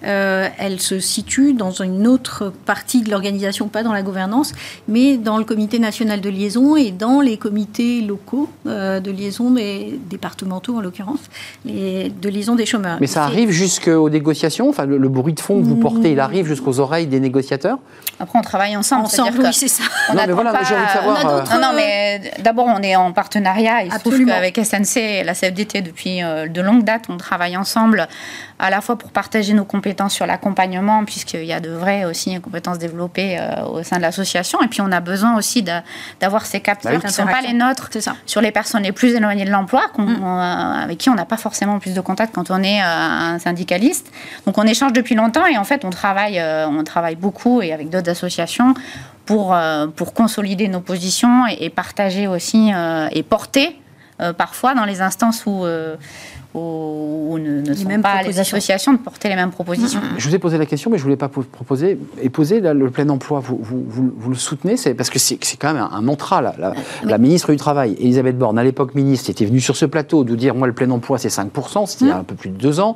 euh, 0.05 0.49
elle 0.59 0.81
se 0.81 0.99
situe 0.99 1.53
dans 1.55 1.71
une 1.71 2.07
autre 2.07 2.53
partie 2.67 3.03
de 3.03 3.11
l'organisation, 3.11 3.69
pas 3.69 3.83
dans 3.83 3.93
la 3.93 4.03
gouvernance, 4.03 4.53
mais 4.89 5.17
dans 5.19 5.39
le 5.39 5.45
comité 5.45 5.79
national 5.79 6.21
de 6.21 6.29
liaison 6.31 6.77
et 6.77 6.91
dans 6.91 7.21
les 7.21 7.37
comités 7.37 8.01
locaux 8.01 8.49
euh, 8.67 9.01
de 9.01 9.11
liaison 9.11 9.51
des 9.51 9.99
départementaux 10.11 10.77
en 10.77 10.81
l'occurrence, 10.81 11.21
les, 11.65 12.09
de 12.11 12.29
liaison 12.29 12.55
des 12.55 12.67
chômeurs. 12.67 12.99
Mais 13.01 13.07
ça 13.07 13.25
arrive 13.25 13.51
jusqu'aux 13.51 14.09
négociations 14.11 14.69
Enfin, 14.69 14.87
le, 14.87 14.97
le 14.99 15.09
bruit 15.09 15.35
de 15.35 15.41
fond 15.41 15.61
que 15.61 15.65
vous 15.67 15.77
portez, 15.77 16.13
il 16.13 16.21
arrive 16.21 16.47
jusqu'aux 16.47 16.81
oreilles 16.81 17.07
des 17.07 17.21
négociateurs? 17.21 17.79
Après, 18.21 18.39
on 18.39 18.43
travaille 18.43 18.77
ensemble. 18.77 19.05
Ensemble, 19.07 19.39
oui, 19.41 19.53
c'est 19.53 19.69
ça. 19.69 19.83
on 20.11 20.15
Non, 20.15 20.23
mais 20.27 20.33
voilà, 20.33 20.53
pas- 20.53 20.61
mais 20.63 20.77
envie 20.77 20.87
de 20.87 20.91
savoir, 20.91 21.19
on 21.25 21.29
a 21.29 21.33
euh, 21.33 21.43
Non, 21.61 21.69
non, 21.69 21.73
mais 21.77 22.33
d'abord, 22.43 22.67
on 22.69 22.81
est 22.83 22.95
en 22.97 23.13
partenariat. 23.13 23.83
Il 23.85 23.93
se 23.93 23.99
trouve 23.99 24.13
Absolument. 24.13 24.33
qu'avec 24.33 24.57
SNC 24.59 24.97
et 25.01 25.25
la 25.25 25.35
CFDT, 25.35 25.74
depuis 25.83 26.23
euh, 26.23 26.49
de 26.49 26.61
longue 26.61 26.85
date, 26.85 27.05
on 27.09 27.17
travaille 27.17 27.57
ensemble 27.57 28.09
à 28.59 28.71
la 28.71 28.81
fois 28.81 28.97
pour 28.97 29.11
partager 29.11 29.53
nos 29.53 29.65
compétences 29.65 30.15
sur 30.15 30.27
l'accompagnement, 30.27 31.05
puisqu'il 31.05 31.45
y 31.45 31.53
a 31.53 31.61
de 31.61 31.71
vraies 31.71 32.05
aussi 32.05 32.41
compétences 32.41 32.79
développées 32.79 33.39
euh, 33.39 33.65
au 33.67 33.83
sein 33.83 33.97
de 33.97 34.03
l'association. 34.03 34.61
Et 34.63 34.69
puis, 34.69 34.81
on 34.81 34.93
a 34.93 35.01
besoin 35.01 35.37
aussi 35.37 35.63
d'a- 35.63 35.83
d'avoir 36.21 36.47
ces 36.47 36.61
capteurs 36.61 36.93
Bah 36.93 36.99
qui 37.01 37.07
ne 37.07 37.13
sont 37.13 37.27
pas 37.27 37.41
les 37.43 37.53
nôtres 37.53 37.89
sur 38.27 38.41
les 38.41 38.51
personnes 38.53 38.83
les 38.83 38.93
plus 38.93 39.15
éloignées 39.15 39.45
de 39.45 39.51
l'emploi, 39.51 39.83
Mm. 39.97 40.09
euh, 40.23 40.83
avec 40.85 40.99
qui 40.99 41.11
on 41.11 41.15
n'a 41.15 41.25
pas 41.25 41.37
forcément 41.37 41.79
plus 41.79 41.95
de 41.95 42.01
contact 42.01 42.35
quand 42.35 42.51
on 42.51 42.63
est 42.63 42.81
un 42.81 43.39
syndicaliste. 43.39 44.11
Donc 44.47 44.59
on 44.59 44.65
échange 44.65 44.93
depuis 44.93 45.15
longtemps 45.15 45.47
et 45.47 45.57
en 45.59 45.65
fait 45.65 45.85
on 45.85 45.91
travaille, 45.91 46.41
on 46.69 46.83
travaille 46.85 47.17
beaucoup 47.17 47.63
et 47.63 47.73
avec 47.73 47.91
d'autres 47.91 48.11
associations 48.11 48.75
pour, 49.27 49.57
pour 49.97 50.13
consolider 50.15 50.69
nos 50.69 50.81
positions 50.81 51.47
et, 51.47 51.65
et 51.65 51.71
partager 51.71 52.27
aussi 52.27 52.73
euh, 52.75 53.09
et 53.13 53.23
porter 53.23 53.79
euh, 54.21 54.33
parfois 54.33 54.75
dans 54.75 54.85
les 54.85 55.01
instances 55.01 55.45
où, 55.47 55.65
euh, 55.65 55.97
où, 56.55 57.37
ne, 57.39 57.61
ne 57.63 57.75
sont 57.75 58.01
pas 58.01 58.23
les 58.23 58.39
associations 58.39 58.93
de 58.93 58.99
porter 58.99 59.29
les 59.29 59.35
mêmes 59.35 59.51
propositions. 59.51 60.01
Je 60.19 60.29
vous 60.29 60.35
ai 60.35 60.39
posé 60.39 60.57
la 60.57 60.67
question, 60.67 60.91
mais 60.91 60.99
je 60.99 61.03
ne 61.03 61.07
voulais 61.07 61.17
pas 61.17 61.29
po- 61.29 61.43
proposer 61.43 61.99
et 62.23 62.31
poser 62.31 62.61
là, 62.61 62.75
le 62.75 62.91
plein 62.91 63.09
emploi. 63.09 63.41
Vous, 63.41 63.59
vous, 63.61 63.85
vous- 63.89 64.13
vous 64.17 64.31
le 64.31 64.37
soutenez 64.37 64.77
c'est 64.77 64.95
Parce 64.95 65.11
que 65.11 65.19
c'est 65.19 65.39
c'est 65.45 65.57
quand 65.57 65.73
même 65.73 65.83
un, 65.83 65.91
un 65.93 66.01
mantra. 66.01 66.43
là. 66.43 66.55
La, 66.59 66.75
la 67.05 67.19
ministre 67.19 67.51
du 67.51 67.57
Travail, 67.57 67.97
Elisabeth 67.99 68.39
Borne, 68.39 68.59
à 68.59 68.63
l'époque 68.65 68.95
ministre, 68.95 69.31
était 69.31 69.45
venue 69.47 69.61
sur 69.61 69.77
ce 69.77 69.85
plateau 69.87 70.23
de 70.23 70.37
dire 70.37 70.55
Moi, 70.55 70.67
le 70.69 70.73
plein 70.75 70.91
emploi, 70.91 71.19
c'est 71.19 71.29
5%. 71.29 71.87
C'était 71.87 72.05
il 72.05 72.09
y 72.09 72.11
a 72.13 72.17
un 72.19 72.25
peu 72.25 72.37
plus 72.37 72.51
de 72.51 72.57
deux 72.57 72.79
ans. 72.81 72.95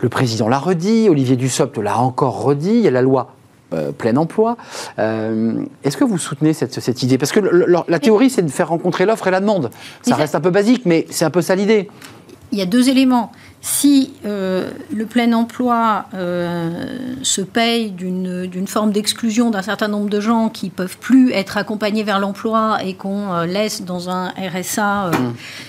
Le 0.00 0.08
président 0.08 0.48
l'a 0.48 0.58
redit. 0.58 1.08
Olivier 1.10 1.36
Dussopt 1.36 1.76
l'a 1.78 1.98
encore 1.98 2.42
redit. 2.42 2.70
Il 2.76 2.80
y 2.82 2.88
a 2.88 2.90
la 2.90 3.02
loi. 3.02 3.34
Euh, 3.74 3.92
plein 3.92 4.16
emploi. 4.16 4.56
Euh, 4.98 5.54
Est-ce 5.82 5.96
que 5.96 6.04
vous 6.04 6.18
soutenez 6.18 6.52
cette, 6.52 6.80
cette 6.80 7.02
idée? 7.02 7.18
Parce 7.18 7.32
que 7.32 7.40
le- 7.40 7.50
le- 7.66 7.76
la 7.88 7.98
théorie, 7.98 8.30
c'est 8.30 8.42
de 8.42 8.50
faire 8.50 8.68
rencontrer 8.68 9.04
l'offre 9.06 9.26
et 9.26 9.30
la 9.30 9.40
demande. 9.40 9.70
Ça 10.02 10.14
reste 10.16 10.34
un 10.34 10.40
peu 10.40 10.50
basique, 10.50 10.82
mais 10.86 11.06
c'est 11.10 11.24
un 11.24 11.30
peu 11.30 11.42
ça 11.42 11.54
l'idée. 11.54 11.88
Il 12.52 12.58
y 12.58 12.62
a 12.62 12.66
deux 12.66 12.88
éléments. 12.88 13.32
Si 13.60 14.12
euh, 14.26 14.68
le 14.94 15.06
plein 15.06 15.32
emploi 15.32 16.04
se 17.22 17.40
paye 17.40 17.90
d'une 17.90 18.66
forme 18.66 18.92
d'exclusion 18.92 19.50
d'un 19.50 19.62
certain 19.62 19.88
nombre 19.88 20.08
de 20.10 20.20
gens 20.20 20.50
qui 20.50 20.68
peuvent 20.70 20.98
plus 20.98 21.32
être 21.32 21.56
accompagnés 21.56 22.02
vers 22.04 22.18
l'emploi 22.20 22.78
et 22.84 22.94
qu'on 22.94 23.40
laisse 23.42 23.82
dans 23.82 24.10
un 24.10 24.28
RSA 24.28 25.06
euh, 25.06 25.10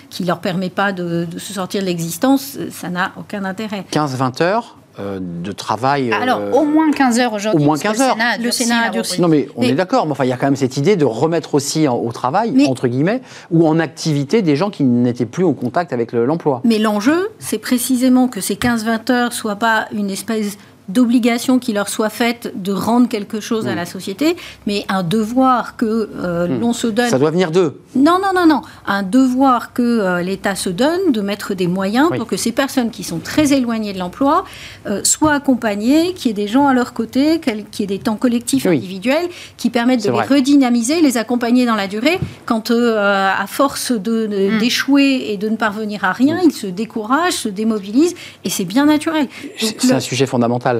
qui 0.10 0.26
leur 0.26 0.40
permet 0.40 0.70
pas 0.70 0.92
de, 0.92 1.26
de 1.26 1.40
se 1.40 1.54
sortir 1.54 1.82
de 1.82 1.86
l'existence, 1.88 2.58
ça 2.70 2.90
n'a 2.90 3.14
aucun 3.18 3.46
intérêt. 3.46 3.86
15-20 3.92 4.44
heures 4.44 4.78
euh, 5.00 5.20
de 5.22 5.52
travail. 5.52 6.12
euh, 6.12 6.22
Alors 6.22 6.42
au 6.56 6.66
moins 6.66 6.92
15 6.92 7.20
heures 7.20 7.34
aujourd'hui. 7.34 7.62
au 7.62 7.66
moins 7.66 7.78
parce 7.78 7.94
que 7.98 8.00
15 8.00 8.02
heures. 8.02 8.18
Le 8.42 8.52
Sénat 8.52 8.80
a 8.88 8.90
durci. 8.90 9.22
Non, 9.22 9.28
mais 9.28 9.48
on 9.56 9.62
Mais- 9.62 9.70
est 9.70 9.74
d'accord, 9.74 10.06
mais 10.06 10.12
enfin, 10.14 10.24
il 10.26 10.30
y 10.30 10.34
a 10.34 10.38
quand 10.38 10.48
même 10.48 10.56
cette 10.56 10.78
idée 10.78 10.96
de 10.96 11.06
remettre 11.06 11.56
aussi 11.56 11.88
en- 11.88 11.98
au 11.98 12.12
travail, 12.12 12.52
Mais- 12.56 12.68
entre 12.68 12.88
guillemets, 12.88 13.22
ou 13.52 13.68
en 13.68 13.80
activité 13.80 14.42
des 14.42 14.56
gens 14.56 14.70
qui 14.70 14.84
n'étaient 14.84 15.26
plus 15.26 15.44
en 15.44 15.54
contact 15.54 15.92
avec 15.94 16.12
le- 16.12 16.26
l'emploi. 16.26 16.62
Mais 16.64 16.80
l'enjeu, 16.80 17.30
c'est 17.40 17.58
précisément 17.58 18.28
que 18.28 18.42
ces 18.42 18.56
15-20 18.56 19.10
heures 19.10 19.34
soient 19.34 19.56
pas 19.58 19.88
une 19.94 20.10
espèce 20.10 20.58
d'obligation 20.90 21.60
qui 21.60 21.74
leur 21.74 21.90
soit 21.90 22.10
faite 22.10 22.54
de 22.56 22.72
rendre 22.72 23.08
quelque 23.08 23.40
chose 23.40 23.68
à 23.68 23.72
Mm. 23.74 23.76
la 23.76 23.86
société, 23.86 24.36
mais 24.68 24.86
un 24.90 25.04
devoir 25.04 25.76
que 25.78 26.10
euh, 26.16 26.48
l'on 26.60 26.74
se 26.74 26.88
donne 26.88 27.10
Ça 27.10 27.20
doit 27.20 27.32
venir 27.32 27.52
d'eux. 27.52 27.80
Non, 27.96 28.20
non, 28.22 28.32
non, 28.36 28.46
non. 28.48 28.62
Un 28.86 29.04
devoir 29.04 29.74
que 29.74 29.82
euh, 29.82 30.22
l'État 30.22 30.56
se 30.56 30.70
donne 30.70 31.12
de 31.12 31.22
mettre 31.22 31.54
des 31.54 31.68
moyens 31.68 32.10
Oui. 32.12 32.18
pour 32.18 32.28
que 32.28 32.38
ces 32.38 32.52
personnes 32.52 32.92
qui 32.92 33.04
sont 33.04 33.20
très 33.20 33.54
éloignées 33.54 33.94
de 33.94 34.00
l'emploi 34.00 34.44
euh, 34.88 35.02
soient 35.04 35.34
accompagnées, 35.34 36.14
qu'il 36.14 36.28
y 36.28 36.32
ait 36.32 36.34
des 36.34 36.48
gens 36.48 36.68
à 36.68 36.74
leur 36.74 36.94
côté, 36.94 37.40
qu'il 37.40 37.66
y 37.80 37.84
ait 37.84 37.88
des 37.88 38.00
temps 38.00 38.16
collectifs 38.16 38.66
Oui. 38.66 38.78
individuels 38.78 39.28
qui 39.58 39.70
permettent 39.70 40.06
de 40.06 40.12
les 40.12 40.22
redynamiser, 40.22 41.02
les 41.02 41.18
accompagner 41.18 41.66
dans 41.66 41.76
la 41.76 41.88
durée. 41.88 42.20
Quand, 42.46 42.72
euh, 42.72 43.32
à 43.32 43.48
force 43.48 43.92
de- 43.92 44.28
de- 44.28 44.60
d'échouer 44.60 45.32
et 45.32 45.38
de 45.38 45.50
ne 45.50 45.56
parvenir 45.56 46.04
à 46.04 46.12
rien, 46.12 46.40
ils 46.44 46.52
se 46.52 46.68
découragent, 46.68 47.34
se 47.34 47.50
démobilisent, 47.50 48.16
et 48.44 48.50
c'est 48.50 48.66
bien 48.66 48.86
naturel. 48.86 49.28
C'est 49.60 49.84
le- 49.86 49.94
un 49.96 50.00
sujet 50.00 50.26
fondamental. 50.26 50.75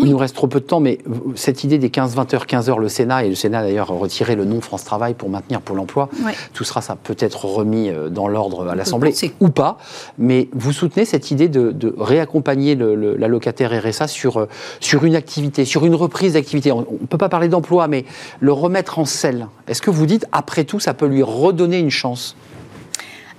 Il 0.00 0.10
nous 0.10 0.16
reste 0.16 0.36
trop 0.36 0.46
peu 0.46 0.60
de 0.60 0.64
temps, 0.64 0.78
mais 0.78 0.98
cette 1.34 1.64
idée 1.64 1.76
des 1.76 1.88
15-20 1.88 2.32
heures, 2.36 2.46
15 2.46 2.70
heures, 2.70 2.78
le 2.78 2.88
Sénat, 2.88 3.24
et 3.24 3.28
le 3.30 3.34
Sénat 3.34 3.62
d'ailleurs 3.62 3.88
retiré 3.88 4.36
le 4.36 4.44
nom 4.44 4.60
France 4.60 4.84
Travail 4.84 5.14
pour 5.14 5.28
maintenir 5.28 5.60
Pôle 5.60 5.80
emploi, 5.80 6.08
tout 6.54 6.62
sera 6.62 6.82
ça 6.82 6.94
peut 6.94 7.16
être 7.18 7.46
remis 7.46 7.88
euh, 7.90 8.08
dans 8.08 8.28
l'ordre 8.28 8.68
à 8.68 8.76
l'Assemblée, 8.76 9.10
ou 9.40 9.48
pas. 9.48 9.76
Mais 10.16 10.48
vous 10.52 10.70
soutenez 10.72 11.04
cette 11.04 11.32
idée 11.32 11.48
de, 11.48 11.72
de 11.72 11.92
réaccompagner 11.98 12.76
le- 12.76 13.16
l'allocataire 13.16 13.72
RSA 13.84 14.06
sur, 14.06 14.36
euh, 14.38 14.48
sur 14.78 15.04
une 15.04 15.16
activité, 15.16 15.64
sur 15.64 15.84
une 15.84 15.96
reprise 15.96 16.34
d'activité. 16.34 16.70
On 16.70 16.82
ne 16.82 17.06
peut 17.08 17.18
pas 17.18 17.28
parler 17.28 17.48
d'emploi, 17.48 17.88
mais 17.88 18.04
le 18.38 18.52
remettre 18.52 19.00
en 19.00 19.04
selle. 19.04 19.48
Est-ce 19.66 19.82
que 19.82 19.90
vous 19.90 20.06
dites, 20.06 20.26
après 20.30 20.62
tout, 20.62 20.78
ça 20.78 20.94
peut 20.94 21.06
lui 21.06 21.24
redonner 21.24 21.80
une 21.80 21.90
chance? 21.90 22.36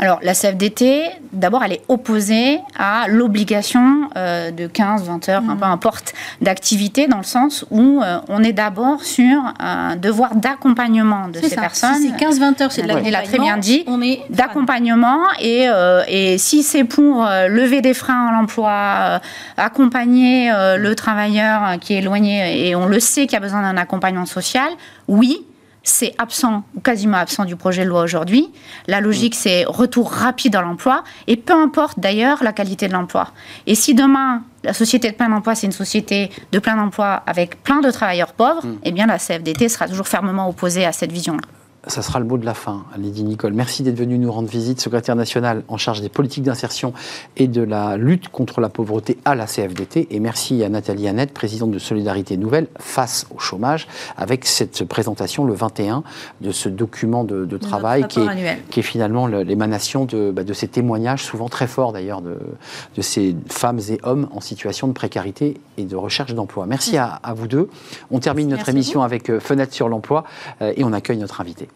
Alors, 0.01 0.19
la 0.23 0.33
CFDT, 0.33 1.03
d'abord, 1.33 1.61
elle 1.61 1.73
est 1.73 1.81
opposée 1.89 2.59
à 2.77 3.07
l'obligation 3.09 4.09
euh, 4.15 4.49
de 4.49 4.65
15, 4.65 5.03
20 5.03 5.27
heures, 5.29 5.41
Mm. 5.41 5.57
peu 5.57 5.65
importe, 5.65 6.13
d'activité, 6.41 7.07
dans 7.07 7.17
le 7.17 7.23
sens 7.23 7.65
où 7.69 8.01
euh, 8.01 8.19
on 8.29 8.41
est 8.41 8.53
d'abord 8.53 9.03
sur 9.03 9.37
un 9.59 9.97
devoir 9.97 10.35
d'accompagnement 10.35 11.27
de 11.27 11.39
ces 11.39 11.49
ça. 11.49 11.61
personnes. 11.61 11.95
Si 11.95 12.13
c'est 12.17 12.25
15-20 12.25 12.61
heures, 12.63 12.71
c'est 12.71 12.83
de 12.83 12.93
Ouais. 12.93 13.03
Il 13.05 13.13
a 13.15 13.23
très 13.23 13.37
bien 13.39 13.57
l'accompagnement, 13.57 13.57
dit. 13.57 13.83
On 13.87 14.01
est 14.01 14.21
d'accompagnement 14.29 15.19
et, 15.41 15.67
euh, 15.67 16.01
et 16.07 16.37
si 16.37 16.63
c'est 16.63 16.85
pour 16.85 17.25
euh, 17.25 17.47
lever 17.47 17.81
des 17.81 17.93
freins 17.93 18.27
à 18.27 18.31
l'emploi, 18.31 18.71
euh, 18.71 19.19
accompagner 19.57 20.51
euh, 20.51 20.77
le 20.77 20.95
travailleur 20.95 21.77
qui 21.81 21.93
est 21.93 21.97
éloigné 21.97 22.67
et 22.69 22.75
on 22.75 22.85
le 22.87 22.99
sait 22.99 23.23
qu'il 23.23 23.33
y 23.33 23.35
a 23.35 23.39
besoin 23.41 23.61
d'un 23.61 23.77
accompagnement 23.77 24.25
social, 24.25 24.69
oui, 25.07 25.45
c'est 25.89 26.13
absent 26.17 26.63
ou 26.75 26.79
quasiment 26.79 27.17
absent 27.17 27.45
du 27.45 27.55
projet 27.55 27.83
de 27.83 27.89
loi 27.89 28.01
aujourd'hui. 28.03 28.49
La 28.87 29.01
logique, 29.01 29.35
c'est 29.35 29.65
retour 29.65 30.11
rapide 30.11 30.55
à 30.55 30.61
l'emploi 30.61 31.03
et 31.27 31.35
peu 31.35 31.53
importe 31.53 31.99
d'ailleurs 31.99 32.43
la 32.43 32.53
qualité 32.53 32.87
de 32.87 32.93
l'emploi. 32.93 33.31
Et 33.67 33.75
si 33.75 33.93
demain, 33.93 34.43
la 34.63 34.73
société 34.73 35.11
de 35.11 35.15
plein 35.15 35.31
emploi, 35.31 35.55
c'est 35.55 35.67
une 35.67 35.73
société 35.73 36.29
de 36.51 36.59
plein 36.59 36.79
emploi 36.79 37.23
avec 37.25 37.61
plein 37.63 37.81
de 37.81 37.91
travailleurs 37.91 38.33
pauvres, 38.33 38.63
eh 38.83 38.91
bien 38.91 39.07
la 39.07 39.17
CFDT 39.17 39.69
sera 39.69 39.87
toujours 39.87 40.07
fermement 40.07 40.47
opposée 40.47 40.85
à 40.85 40.91
cette 40.91 41.11
vision-là. 41.11 41.41
Ça 41.89 42.03
sera 42.03 42.19
le 42.19 42.25
mot 42.25 42.37
de 42.37 42.45
la 42.45 42.53
fin, 42.53 42.83
Lydie 42.97 43.23
Nicole. 43.23 43.51
Merci 43.53 43.81
d'être 43.81 43.97
venue 43.97 44.19
nous 44.19 44.31
rendre 44.31 44.47
visite, 44.47 44.79
secrétaire 44.79 45.15
nationale 45.15 45.63
en 45.69 45.77
charge 45.77 46.01
des 46.01 46.07
politiques 46.09 46.43
d'insertion 46.43 46.93
et 47.35 47.47
de 47.47 47.63
la 47.63 47.97
lutte 47.97 48.29
contre 48.29 48.61
la 48.61 48.69
pauvreté 48.69 49.17
à 49.25 49.33
la 49.33 49.47
CFDT. 49.47 50.07
Et 50.11 50.19
merci 50.19 50.63
à 50.63 50.69
Nathalie 50.69 51.07
Annette, 51.07 51.33
présidente 51.33 51.71
de 51.71 51.79
Solidarité 51.79 52.37
Nouvelle, 52.37 52.67
face 52.77 53.25
au 53.35 53.39
chômage, 53.39 53.87
avec 54.17 54.45
cette 54.45 54.83
présentation 54.85 55.45
le 55.45 55.53
21 55.55 56.03
de 56.41 56.51
ce 56.51 56.69
document 56.69 57.23
de, 57.23 57.43
de 57.45 57.57
travail 57.57 58.01
qui 58.07 58.19
est, 58.19 58.69
qui 58.69 58.83
finalement 58.83 59.25
le- 59.25 59.41
l'émanation 59.41 60.05
de, 60.05 60.29
bah, 60.29 60.43
de 60.43 60.53
ces 60.53 60.67
témoignages, 60.67 61.23
souvent 61.23 61.49
très 61.49 61.65
forts 61.67 61.91
d'ailleurs, 61.91 62.21
de, 62.21 62.37
de 62.95 63.01
ces 63.01 63.35
femmes 63.49 63.79
et 63.89 63.97
hommes 64.03 64.29
en 64.31 64.41
situation 64.41 64.87
de 64.87 64.93
précarité 64.93 65.59
et 65.77 65.85
de 65.85 65.95
recherche 65.95 66.35
d'emploi. 66.35 66.67
Merci 66.67 66.97
à, 66.97 67.07
à 67.23 67.33
vous 67.33 67.47
deux. 67.47 67.67
On 68.11 68.19
termine 68.19 68.47
notre 68.47 68.59
Merci 68.59 68.71
émission 68.71 69.01
avec 69.01 69.31
euh, 69.31 69.39
Fenêtre 69.39 69.73
sur 69.73 69.89
l'emploi 69.89 70.23
euh, 70.61 70.71
et 70.77 70.83
on 70.83 70.93
accueille 70.93 71.17
notre 71.17 71.41
invité. 71.41 71.67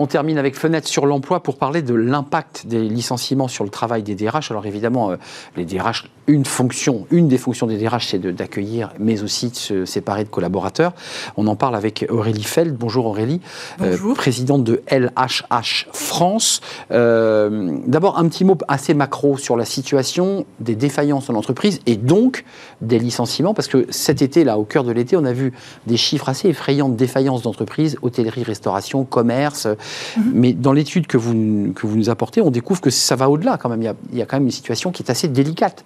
On 0.00 0.06
termine 0.06 0.38
avec 0.38 0.56
Fenêtre 0.56 0.88
sur 0.88 1.04
l'emploi 1.04 1.42
pour 1.42 1.58
parler 1.58 1.82
de 1.82 1.92
l'impact 1.92 2.66
des 2.66 2.80
licenciements 2.80 3.48
sur 3.48 3.64
le 3.64 3.70
travail 3.70 4.02
des 4.02 4.14
DRH. 4.14 4.50
Alors 4.50 4.64
évidemment, 4.64 5.10
euh, 5.10 5.16
les 5.58 5.66
DRH, 5.66 6.10
une 6.26 6.46
fonction, 6.46 7.06
une 7.10 7.28
des 7.28 7.36
fonctions 7.36 7.66
des 7.66 7.76
DRH, 7.76 8.06
c'est 8.06 8.18
d'accueillir, 8.18 8.94
mais 8.98 9.22
aussi 9.22 9.50
de 9.50 9.56
se 9.56 9.84
séparer 9.84 10.24
de 10.24 10.30
collaborateurs. 10.30 10.94
On 11.36 11.46
en 11.48 11.54
parle 11.54 11.76
avec 11.76 12.06
Aurélie 12.08 12.44
Feld. 12.44 12.74
Bonjour 12.78 13.04
Aurélie, 13.04 13.42
euh, 13.82 13.90
Bonjour. 13.90 14.16
présidente 14.16 14.64
de 14.64 14.80
LHH 14.90 15.88
France. 15.92 16.62
Euh, 16.92 17.76
d'abord, 17.86 18.16
un 18.16 18.26
petit 18.26 18.46
mot 18.46 18.56
assez 18.68 18.94
macro 18.94 19.36
sur 19.36 19.54
la 19.54 19.66
situation 19.66 20.46
des 20.60 20.76
défaillances 20.76 21.28
en 21.28 21.34
entreprise 21.34 21.80
et 21.84 21.96
donc 21.96 22.46
des 22.80 22.98
licenciements, 22.98 23.52
parce 23.52 23.68
que 23.68 23.84
cet 23.90 24.22
été, 24.22 24.44
là, 24.44 24.56
au 24.56 24.64
cœur 24.64 24.84
de 24.84 24.92
l'été, 24.92 25.18
on 25.18 25.26
a 25.26 25.34
vu 25.34 25.52
des 25.86 25.98
chiffres 25.98 26.30
assez 26.30 26.48
effrayants 26.48 26.88
de 26.88 26.96
défaillances 26.96 27.42
d'entreprises, 27.42 27.98
hôtellerie, 28.00 28.44
restauration, 28.44 29.04
commerce. 29.04 29.68
Mhm. 30.16 30.30
Mais 30.34 30.52
dans 30.52 30.72
l'étude 30.72 31.06
que 31.06 31.16
vous, 31.16 31.72
que 31.74 31.86
vous 31.86 31.96
nous 31.96 32.10
apportez, 32.10 32.40
on 32.40 32.50
découvre 32.50 32.80
que 32.80 32.90
ça 32.90 33.16
va 33.16 33.30
au-delà 33.30 33.56
quand 33.56 33.68
même. 33.68 33.82
Il 33.82 33.86
y, 33.86 33.88
a, 33.88 33.94
il 34.12 34.18
y, 34.18 34.22
a, 34.22 34.26
quand 34.26 34.36
même 34.36 34.46
une 34.46 34.50
situation 34.50 34.90
qui 34.90 35.02
est 35.02 35.10
assez 35.10 35.28
délicate. 35.28 35.84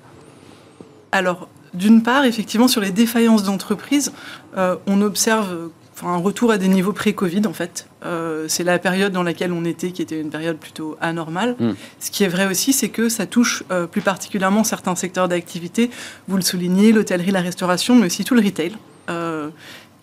Alors, 1.13 1.49
d'une 1.75 2.03
part, 2.03 2.25
effectivement, 2.25 2.69
sur 2.69 2.81
les 2.81 2.91
défaillances 2.91 3.43
d'entreprises, 3.43 4.13
euh, 4.57 4.77
on 4.87 5.01
observe 5.03 5.71
un 6.03 6.17
retour 6.17 6.51
à 6.51 6.59
des 6.59 6.69
niveaux 6.69 6.93
pré-Covid, 6.93 7.47
en 7.47 7.53
fait. 7.53 7.87
Euh, 8.05 8.47
c'est 8.49 8.65
la 8.65 8.79
période 8.79 9.13
dans 9.13 9.23
laquelle 9.23 9.53
on 9.53 9.65
était, 9.65 9.93
qui 9.93 10.03
était 10.03 10.21
une 10.21 10.31
période 10.31 10.57
plutôt 10.57 10.97
anormale. 11.01 11.57
Mm. 11.59 11.73
Ce 12.01 12.11
qui 12.11 12.25
est 12.25 12.29
vrai 12.29 12.47
aussi, 12.47 12.73
c'est 12.73 12.89
que 12.89 13.09
ça 13.09 13.27
touche 13.27 13.65
euh, 13.71 13.87
plus 13.87 14.03
particulièrement 14.03 14.65
certains 14.65 14.95
secteurs 14.97 15.29
d'activité. 15.29 15.91
Vous 16.29 16.37
le 16.37 16.43
soulignez, 16.43 16.93
l'hôtellerie, 16.93 17.31
la 17.31 17.41
restauration, 17.41 17.95
mais 17.95 18.07
aussi 18.07 18.25
tout 18.25 18.35
le 18.35 18.43
retail. 18.43 18.73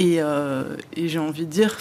Euh, 0.02 0.76
et, 0.96 1.08
j'ai 1.08 1.20
envie 1.20 1.46
de 1.46 1.52
dire, 1.52 1.78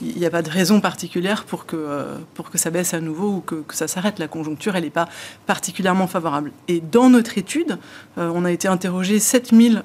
il 0.00 0.16
n'y 0.16 0.26
a 0.26 0.30
pas 0.30 0.42
de 0.42 0.50
raison 0.50 0.80
particulière 0.80 1.44
pour 1.44 1.66
que, 1.66 2.16
pour 2.34 2.50
que 2.50 2.58
ça 2.58 2.70
baisse 2.70 2.94
à 2.94 3.00
nouveau 3.00 3.28
ou 3.28 3.40
que, 3.40 3.64
ça 3.74 3.88
s'arrête. 3.88 4.18
La 4.18 4.28
conjoncture, 4.28 4.76
elle 4.76 4.84
n'est 4.84 4.90
pas 4.90 5.08
particulièrement 5.46 6.06
favorable. 6.06 6.52
Et 6.68 6.80
dans 6.80 7.10
notre 7.10 7.38
étude, 7.38 7.78
on 8.16 8.44
a 8.44 8.52
été 8.52 8.68
interrogé 8.68 9.18
7000 9.18 9.82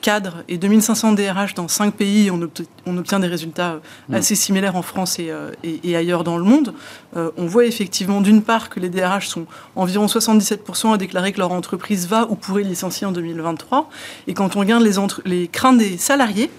cadres 0.00 0.44
et 0.48 0.58
2500 0.58 1.12
DRH 1.12 1.54
dans 1.54 1.68
5 1.68 1.94
pays, 1.94 2.30
on, 2.30 2.40
on 2.86 2.96
obtient 2.96 3.20
des 3.20 3.26
résultats 3.26 3.80
mm. 4.08 4.14
assez 4.14 4.34
similaires 4.34 4.76
en 4.76 4.82
France 4.82 5.18
et, 5.18 5.30
euh, 5.30 5.50
et, 5.64 5.80
et 5.82 5.96
ailleurs 5.96 6.24
dans 6.24 6.38
le 6.38 6.44
monde. 6.44 6.74
Euh, 7.16 7.30
on 7.36 7.46
voit 7.46 7.66
effectivement 7.66 8.20
d'une 8.20 8.42
part 8.42 8.68
que 8.70 8.80
les 8.80 8.88
DRH 8.88 9.28
sont 9.28 9.46
environ 9.74 10.06
77% 10.06 10.94
à 10.94 10.96
déclarer 10.96 11.32
que 11.32 11.38
leur 11.38 11.52
entreprise 11.52 12.06
va 12.06 12.26
ou 12.30 12.34
pourrait 12.34 12.62
licencier 12.62 13.06
en 13.06 13.12
2023. 13.12 13.90
Et 14.26 14.34
quand 14.34 14.56
on 14.56 14.60
regarde 14.60 14.82
les, 14.82 14.94
les 15.24 15.48
craintes 15.48 15.78
des 15.78 15.96
salariés, 15.98 16.50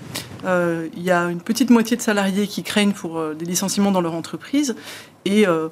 euh, 0.46 0.88
il 0.96 1.04
y 1.04 1.12
a 1.12 1.26
une 1.26 1.42
petite 1.42 1.70
moitié 1.70 1.98
de 1.98 2.02
salariés 2.02 2.48
qui 2.48 2.64
craignent 2.64 2.92
pour 2.92 3.18
euh, 3.18 3.34
des 3.34 3.46
licenciements 3.46 3.92
dans 3.92 4.02
leur 4.02 4.14
entreprise 4.14 4.76
et 5.26 5.46
euh, 5.46 5.68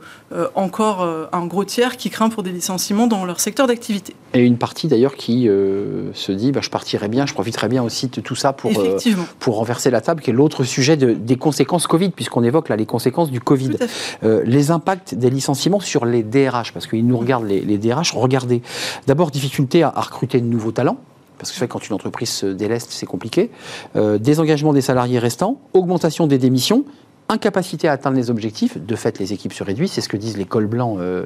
encore 0.54 1.08
un 1.32 1.46
gros 1.46 1.64
tiers 1.64 1.96
qui 1.96 2.10
craint 2.10 2.28
pour 2.28 2.44
des 2.44 2.52
licenciements 2.52 3.08
dans 3.08 3.24
leur 3.24 3.40
secteur 3.40 3.68
d'activité. 3.68 4.14
Et 4.34 4.42
une 4.42 4.58
partie 4.58 4.90
d'ailleurs 4.90 5.16
qui 5.16 5.46
se 5.46 6.32
dit 6.34 6.52
bah, 6.52 6.60
je 6.62 6.70
partirai 6.70 7.08
bien, 7.08 7.26
je 7.26 7.34
profiterai 7.34 7.70
bien 7.70 7.82
aussi 7.82 8.08
de 8.08 8.20
tout 8.20 8.36
ça 8.36 8.52
pour, 8.52 8.74
pour 9.40 9.56
renverser 9.56 9.92
la 9.92 10.02
table, 10.02 10.22
qui 10.22 10.32
est 10.32 10.34
l'autre 10.34 10.66
sujet 10.66 10.98
de, 10.98 11.14
des 11.14 11.38
conséquences 11.38 11.88
Covid, 11.88 12.10
puisqu'on 12.10 12.44
évoque 12.44 12.68
là 12.68 12.76
les 12.76 12.86
conséquences 12.86 13.32
du 13.32 13.40
Covid. 13.40 13.78
les 14.24 14.72
impacts 14.72 15.16
des 15.16 15.30
licenciements 15.30 15.80
sur 15.80 16.04
les 16.04 16.24
DRH, 16.24 16.74
parce 16.74 16.86
qu'ils 16.86 17.08
nous 17.08 17.18
regardent 17.18 17.48
les, 17.48 17.62
les, 17.62 17.78
DRH, 17.78 18.12
regardez. 18.12 18.62
D'abord, 19.08 19.32
difficulté 19.32 19.84
à, 19.84 19.94
à 19.96 20.02
recruter 20.02 20.42
de 20.42 20.48
nouveaux 20.48 20.74
talents 20.74 20.98
parce 21.38 21.52
que 21.52 21.66
quand 21.66 21.88
une 21.88 21.96
entreprise 21.96 22.30
se 22.30 22.46
déleste, 22.46 22.90
c'est 22.92 23.06
compliqué. 23.06 23.52
Euh, 23.96 24.18
désengagement 24.18 24.74
des 24.74 24.82
salariés 24.82 25.20
restants, 25.20 25.60
augmentation 25.74 26.28
des 26.28 26.38
démissions, 26.38 26.86
incapacité 27.30 27.88
à 27.88 27.94
atteindre 27.94 28.18
les 28.18 28.30
objectifs, 28.30 28.78
de 28.78 28.96
fait 28.96 29.20
les 29.20 29.34
équipes 29.34 29.54
se 29.54 29.64
réduisent, 29.64 29.92
c'est 29.92 30.02
ce 30.02 30.10
que 30.10 30.18
disent 30.18 30.38
les 30.38 30.46
cols 30.46 30.68
blancs 30.68 31.00
euh, 31.00 31.26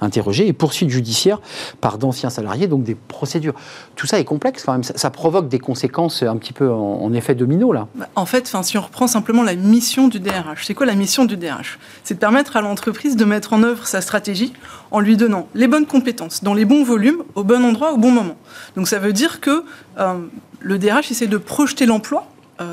interrogés, 0.00 0.48
et 0.48 0.52
poursuite 0.52 0.90
judiciaire 0.90 1.40
par 1.80 1.98
d'anciens 1.98 2.30
salariés, 2.30 2.66
donc 2.66 2.82
des 2.82 2.94
procédures. 2.96 3.54
Tout 3.94 4.06
ça 4.06 4.18
est 4.18 4.24
complexe 4.24 4.64
quand 4.64 4.72
même, 4.72 4.82
ça, 4.82 5.10
provoque 5.10 5.48
des 5.48 5.58
conséquences 5.58 6.22
un 6.22 6.36
petit 6.36 6.52
peu 6.52 6.70
en, 6.70 7.12
effet 7.12 7.34
domino 7.34 7.72
là. 7.72 7.88
Bah, 7.94 8.08
en 8.16 8.26
fait, 8.26 8.50
si 8.62 8.78
on 8.78 8.80
reprend 8.80 9.06
simplement 9.06 9.42
la 9.42 9.54
mission 9.54 10.08
du 10.08 10.18
DRH, 10.18 10.64
c'est 10.66 10.74
quoi 10.74 10.86
la 10.86 10.94
mission 10.94 11.24
du 11.24 11.36
DRH 11.36 11.78
C'est 12.04 12.14
de 12.14 12.18
permettre 12.18 12.56
à 12.56 12.62
l'entreprise 12.62 13.16
de 13.16 13.24
mettre 13.24 13.52
en 13.52 13.62
œuvre 13.62 13.86
sa 13.86 14.00
stratégie 14.00 14.52
en 14.90 15.00
lui 15.00 15.16
donnant 15.16 15.46
les 15.54 15.68
bonnes 15.68 15.86
compétences, 15.86 16.42
dans 16.42 16.54
les 16.54 16.64
bons 16.64 16.84
volumes, 16.84 17.22
au 17.34 17.44
bon 17.44 17.64
endroit, 17.64 17.92
au 17.92 17.98
bon 17.98 18.10
moment. 18.10 18.36
Donc 18.76 18.88
ça 18.88 18.98
veut 18.98 19.12
dire 19.12 19.40
que 19.40 19.64
euh, 19.98 20.14
le 20.60 20.78
DRH 20.78 21.10
essaie 21.10 21.26
de 21.26 21.38
projeter 21.38 21.86
l'emploi 21.86 22.26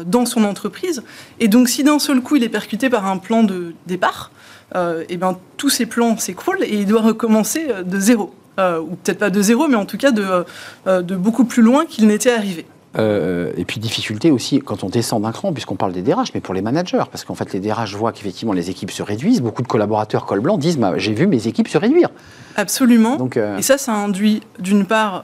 dans 0.05 0.25
son 0.25 0.43
entreprise. 0.43 1.03
Et 1.39 1.47
donc, 1.47 1.67
si 1.67 1.83
d'un 1.83 1.99
seul 1.99 2.21
coup, 2.21 2.35
il 2.35 2.43
est 2.43 2.49
percuté 2.49 2.89
par 2.89 3.07
un 3.07 3.17
plan 3.17 3.43
de 3.43 3.73
départ, 3.87 4.31
euh, 4.75 5.03
et 5.09 5.17
ben, 5.17 5.37
tous 5.57 5.69
ces 5.69 5.85
plans 5.85 6.17
s'écroulent 6.17 6.63
et 6.63 6.79
il 6.79 6.85
doit 6.85 7.01
recommencer 7.01 7.67
euh, 7.69 7.83
de 7.83 7.99
zéro. 7.99 8.33
ou 8.57 8.95
peut-être 8.95 9.19
pas 9.19 9.29
de 9.29 9.41
zéro, 9.41 9.67
mais 9.67 9.75
en 9.75 9.85
tout 9.85 9.97
cas 9.97 10.11
de, 10.11 10.45
de 10.85 11.15
beaucoup 11.15 11.45
plus 11.45 11.61
loin 11.61 11.85
qu'il 11.85 12.07
n'était 12.07 12.31
arrivé. 12.31 12.65
et 12.97 13.65
puis 13.65 13.79
difficulté 13.79 14.31
aussi 14.31 14.59
quand 14.59 14.83
on 14.83 14.89
descend 14.89 15.21
d'un 15.23 15.31
cran, 15.31 15.53
puisqu'on 15.53 15.77
parle 15.77 15.93
des 15.93 16.01
DRH, 16.01 16.33
mais 16.33 16.41
pour 16.41 16.53
les 16.53 16.61
managers, 16.61 17.05
parce 17.09 17.23
qu'en 17.23 17.35
fait 17.35 17.53
les 17.53 17.61
DRH 17.61 17.95
voient 17.95 18.11
qu'effectivement 18.11 18.51
les 18.51 18.69
équipes 18.69 18.91
se 18.91 19.01
réduisent. 19.01 19.41
Beaucoup 19.41 19.61
de 19.61 19.67
collaborateurs 19.67 20.25
col 20.25 20.41
blanc 20.41 20.57
disent 20.57 20.77
bah, 20.77 20.93
j'ai 20.97 21.13
vu 21.13 21.25
mes 21.25 21.47
équipes 21.47 21.69
se 21.69 21.77
réduire. 21.77 22.09
Absolument. 22.57 23.15
Donc, 23.15 23.37
Et 23.37 23.61
ça, 23.61 23.77
ça 23.77 23.93
induit 23.93 24.41
d'une 24.59 24.85
part 24.85 25.23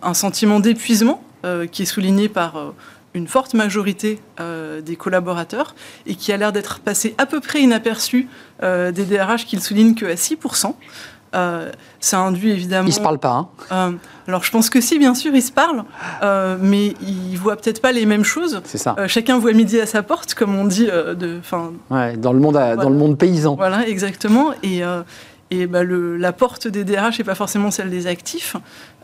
un 0.00 0.14
sentiment 0.14 0.60
d'épuisement 0.60 1.20
qui 1.72 1.82
est 1.82 1.86
souligné 1.86 2.28
par 2.28 2.72
une 3.16 3.26
forte 3.26 3.54
majorité 3.54 4.20
euh, 4.40 4.80
des 4.80 4.96
collaborateurs 4.96 5.74
et 6.06 6.14
qui 6.14 6.32
a 6.32 6.36
l'air 6.36 6.52
d'être 6.52 6.80
passé 6.80 7.14
à 7.18 7.26
peu 7.26 7.40
près 7.40 7.62
inaperçu 7.62 8.28
euh, 8.62 8.92
des 8.92 9.04
DRH 9.04 9.46
qui 9.46 9.56
le 9.56 9.62
soulignent 9.62 9.94
qu'à 9.94 10.14
6%. 10.14 10.74
Euh, 11.34 11.70
ça 11.98 12.20
induit 12.20 12.50
évidemment. 12.50 12.88
Ils 12.88 12.92
se 12.92 13.00
parlent 13.00 13.18
pas. 13.18 13.50
Hein 13.70 13.94
alors 14.28 14.42
je 14.44 14.50
pense 14.50 14.70
que 14.70 14.80
si, 14.80 14.98
bien 14.98 15.14
sûr, 15.14 15.34
ils 15.34 15.42
se 15.42 15.52
parlent, 15.52 15.84
mais 16.60 16.94
ils 17.00 17.36
voient 17.36 17.56
peut-être 17.56 17.80
pas 17.80 17.92
les 17.92 18.06
mêmes 18.06 18.24
choses. 18.24 18.60
C'est 18.64 18.78
ça. 18.78 18.96
chacun 19.06 19.38
voit 19.38 19.52
midi 19.52 19.80
à 19.80 19.86
sa 19.86 20.02
porte, 20.02 20.34
comme 20.34 20.56
on 20.56 20.64
dit. 20.64 20.86
de, 20.86 21.40
ouais, 21.90 22.16
dans 22.16 22.32
le 22.32 22.40
monde, 22.40 22.54
dans 22.54 22.90
le 22.90 22.96
monde 22.96 23.18
paysan. 23.18 23.54
Voilà, 23.54 23.86
exactement. 23.88 24.52
Et 24.62 24.82
et 25.50 25.66
bah, 25.66 25.84
le, 25.84 26.16
la 26.16 26.32
porte 26.32 26.66
des 26.66 26.84
DRH 26.84 27.18
n'est 27.18 27.24
pas 27.24 27.34
forcément 27.34 27.70
celle 27.70 27.90
des 27.90 28.06
actifs. 28.06 28.56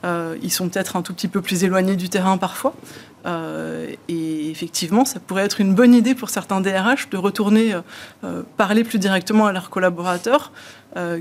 Euh, 0.04 0.36
ils 0.42 0.50
sont 0.50 0.68
peut-être 0.68 0.96
un 0.96 1.02
tout 1.02 1.14
petit 1.14 1.28
peu 1.28 1.40
plus 1.40 1.62
éloignés 1.64 1.96
du 1.96 2.08
terrain 2.08 2.36
parfois. 2.36 2.74
Euh, 3.24 3.94
et 4.08 4.50
effectivement, 4.50 5.04
ça 5.04 5.20
pourrait 5.20 5.44
être 5.44 5.60
une 5.60 5.74
bonne 5.74 5.94
idée 5.94 6.16
pour 6.16 6.30
certains 6.30 6.60
DRH 6.60 7.08
de 7.10 7.16
retourner 7.16 7.74
euh, 8.24 8.42
parler 8.56 8.82
plus 8.82 8.98
directement 8.98 9.46
à 9.46 9.52
leurs 9.52 9.70
collaborateurs 9.70 10.52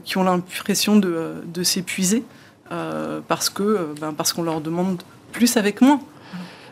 qui 0.03 0.17
ont 0.17 0.23
l'impression 0.23 0.97
de, 0.97 1.35
de 1.45 1.63
s'épuiser 1.63 2.25
ben, 2.69 3.23
parce 3.25 3.49
qu'on 3.49 4.43
leur 4.43 4.59
demande 4.59 5.01
plus 5.31 5.55
avec 5.55 5.79
moins. 5.79 6.01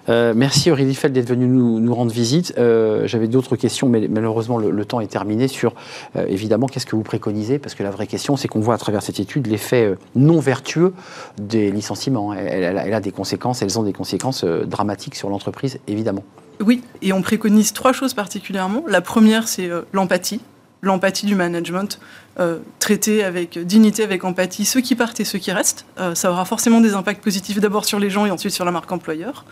Euh, 0.10 0.34
merci 0.36 0.72
Aurélie 0.72 0.96
Feld 0.96 1.14
d'être 1.14 1.30
venue 1.30 1.46
nous, 1.48 1.94
rendre 1.94 2.12
visite. 2.12 2.54
Euh, 2.58 3.08
j'avais 3.08 3.28
d'autres 3.28 3.56
questions, 3.56 3.88
mais 3.90 4.08
malheureusement 4.08 4.58
le, 4.58 4.86
temps 4.86 5.00
est 5.00 5.08
terminé 5.08 5.48
sur, 5.48 5.74
euh, 6.16 6.26
évidemment, 6.28 6.68
qu'est-ce 6.68 6.86
que 6.86 6.96
vous 6.96 7.04
préconisez? 7.04 7.60
Parce 7.60 7.76
que 7.76 7.84
la 7.84 7.92
vraie 7.92 8.08
question, 8.08 8.36
c'est 8.36 8.48
qu'on 8.48 8.60
voit 8.60 8.74
à 8.74 8.78
travers 8.78 9.04
cette 9.04 9.20
étude 9.20 9.48
l'effet 9.48 9.96
non 10.16 10.40
vertueux 10.40 10.94
des 11.40 11.72
licenciements. 11.72 12.34
Elle, 12.34 12.94
a 12.94 13.02
des 13.02 13.12
conséquences, 13.12 13.62
elles 13.62 13.78
ont 13.78 13.84
des 13.84 13.94
conséquences 13.94 14.44
dramatiques 14.44 15.16
sur 15.16 15.30
l'entreprise, 15.30 15.80
évidemment. 15.88 16.24
Oui, 16.60 16.84
et 17.02 17.14
on 17.14 17.22
préconise 17.22 17.74
trois 17.74 17.94
choses 17.94 18.14
particulièrement. 18.14 18.84
La 18.88 19.02
première, 19.02 19.48
c'est 19.48 19.70
l'empathie 19.94 20.42
l'empathie 20.82 21.26
du 21.26 21.36
management, 21.36 22.00
euh, 22.40 22.60
traiter 22.80 23.24
avec 23.24 23.58
dignité, 23.60 24.04
avec 24.04 24.24
empathie 24.24 24.66
ceux 24.66 24.82
qui 24.82 24.96
partent 24.96 25.20
et 25.20 25.26
ceux 25.26 25.40
qui 25.40 25.52
restent. 25.52 25.86
Euh, 26.00 26.16
ça 26.16 26.32
aura 26.32 26.46
forcément 26.46 26.80
des 26.80 26.94
impacts 26.94 27.24
positifs 27.24 27.60
d'abord 27.60 27.86
sur 27.86 28.00
les 28.00 28.10
gens 28.10 28.26
et 28.26 28.32
ensuite 28.32 28.54
sur 28.54 28.66
la 28.66 28.72
marque 28.72 28.92
employeur. 28.92 29.46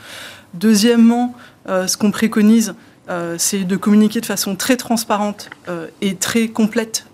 Deuxièmement, 0.53 1.35
euh, 1.67 1.87
ce 1.87 1.97
qu'on 1.97 2.11
préconise, 2.11 2.75
c'est 3.37 3.63
de 3.63 3.77
communiquer 3.77 4.19
de 4.19 4.25
façon 4.25 4.57
très 4.57 4.75
transparente 4.75 5.49
et 6.01 6.15
très 6.17 6.49
complète 6.49 7.05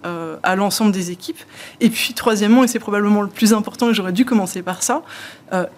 à 0.41 0.55
l'ensemble 0.55 0.91
des 0.91 1.11
équipes. 1.11 1.37
Et 1.81 1.91
puis 1.91 2.15
troisièmement, 2.15 2.63
et 2.63 2.67
c'est 2.67 2.79
probablement 2.79 3.21
le 3.21 3.27
plus 3.27 3.53
important, 3.53 3.91
et 3.91 3.93
j'aurais 3.93 4.11
dû 4.11 4.25
commencer 4.25 4.63
par 4.63 4.81
ça, 4.81 5.03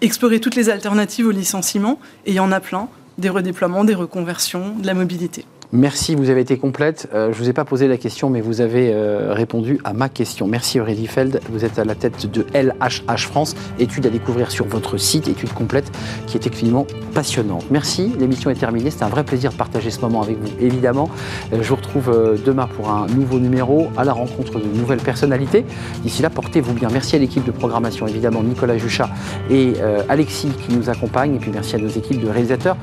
explorer 0.00 0.40
toutes 0.40 0.54
les 0.54 0.70
alternatives 0.70 1.26
au 1.26 1.32
licenciement, 1.32 2.00
et 2.24 2.30
il 2.30 2.34
y 2.36 2.40
en 2.40 2.50
a 2.50 2.60
plein, 2.60 2.88
des 3.18 3.28
redéploiements, 3.28 3.84
des 3.84 3.94
reconversions, 3.94 4.74
de 4.78 4.86
la 4.86 4.94
mobilité. 4.94 5.44
Merci, 5.72 6.14
vous 6.14 6.30
avez 6.30 6.42
été 6.42 6.58
complète. 6.58 7.08
Euh, 7.12 7.32
je 7.32 7.38
ne 7.38 7.42
vous 7.42 7.50
ai 7.50 7.52
pas 7.52 7.64
posé 7.64 7.88
la 7.88 7.96
question, 7.96 8.30
mais 8.30 8.40
vous 8.40 8.60
avez 8.60 8.92
euh, 8.94 9.32
répondu 9.32 9.80
à 9.82 9.94
ma 9.94 10.08
question. 10.08 10.46
Merci 10.46 10.78
Aurélie 10.78 11.08
Feld. 11.08 11.40
Vous 11.50 11.64
êtes 11.64 11.80
à 11.80 11.84
la 11.84 11.96
tête 11.96 12.30
de 12.30 12.46
LHH 12.54 13.26
France, 13.26 13.56
étude 13.80 14.06
à 14.06 14.10
découvrir 14.10 14.52
sur 14.52 14.64
votre 14.66 14.96
site, 14.96 15.26
étude 15.26 15.52
complète, 15.52 15.90
qui 16.28 16.36
est 16.36 16.46
extrêmement 16.46 16.86
passionnante. 17.14 17.64
Merci, 17.72 18.12
l'émission 18.20 18.48
est 18.50 18.54
terminée. 18.54 18.90
C'était 18.90 19.04
un 19.04 19.08
vrai 19.08 19.24
plaisir 19.24 19.50
de 19.50 19.56
partager 19.56 19.90
ce 19.90 20.00
moment 20.02 20.22
avec 20.22 20.38
vous, 20.38 20.52
évidemment. 20.60 21.10
Euh, 21.52 21.62
je 21.62 21.68
vous 21.68 21.76
retrouve 21.76 22.40
demain 22.44 22.68
pour 22.68 22.90
un 22.90 23.08
nouveau 23.08 23.40
numéro 23.40 23.88
à 23.96 24.04
la 24.04 24.12
rencontre 24.12 24.60
de 24.60 24.78
nouvelles 24.78 25.00
personnalités. 25.00 25.64
D'ici 26.04 26.22
là, 26.22 26.30
portez-vous 26.30 26.74
bien. 26.74 26.90
Merci 26.92 27.16
à 27.16 27.18
l'équipe 27.18 27.44
de 27.44 27.50
programmation, 27.50 28.06
évidemment, 28.06 28.44
Nicolas 28.44 28.78
Juchat 28.78 29.10
et 29.50 29.72
Alexis 30.08 30.50
qui 30.64 30.76
nous 30.76 30.90
accompagnent. 30.90 31.34
Et 31.34 31.38
puis 31.38 31.50
merci 31.52 31.74
à 31.74 31.78
nos 31.78 31.88
équipes 31.88 32.20
de 32.20 32.28
réalisateurs 32.28 32.76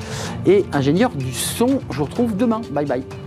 et 0.45 0.65
ingénieurs 0.73 1.11
du 1.11 1.31
son. 1.31 1.79
Je 1.89 1.97
vous 1.97 2.05
retrouve 2.05 2.35
demain. 2.35 2.61
Bye 2.73 2.85
bye. 2.85 3.22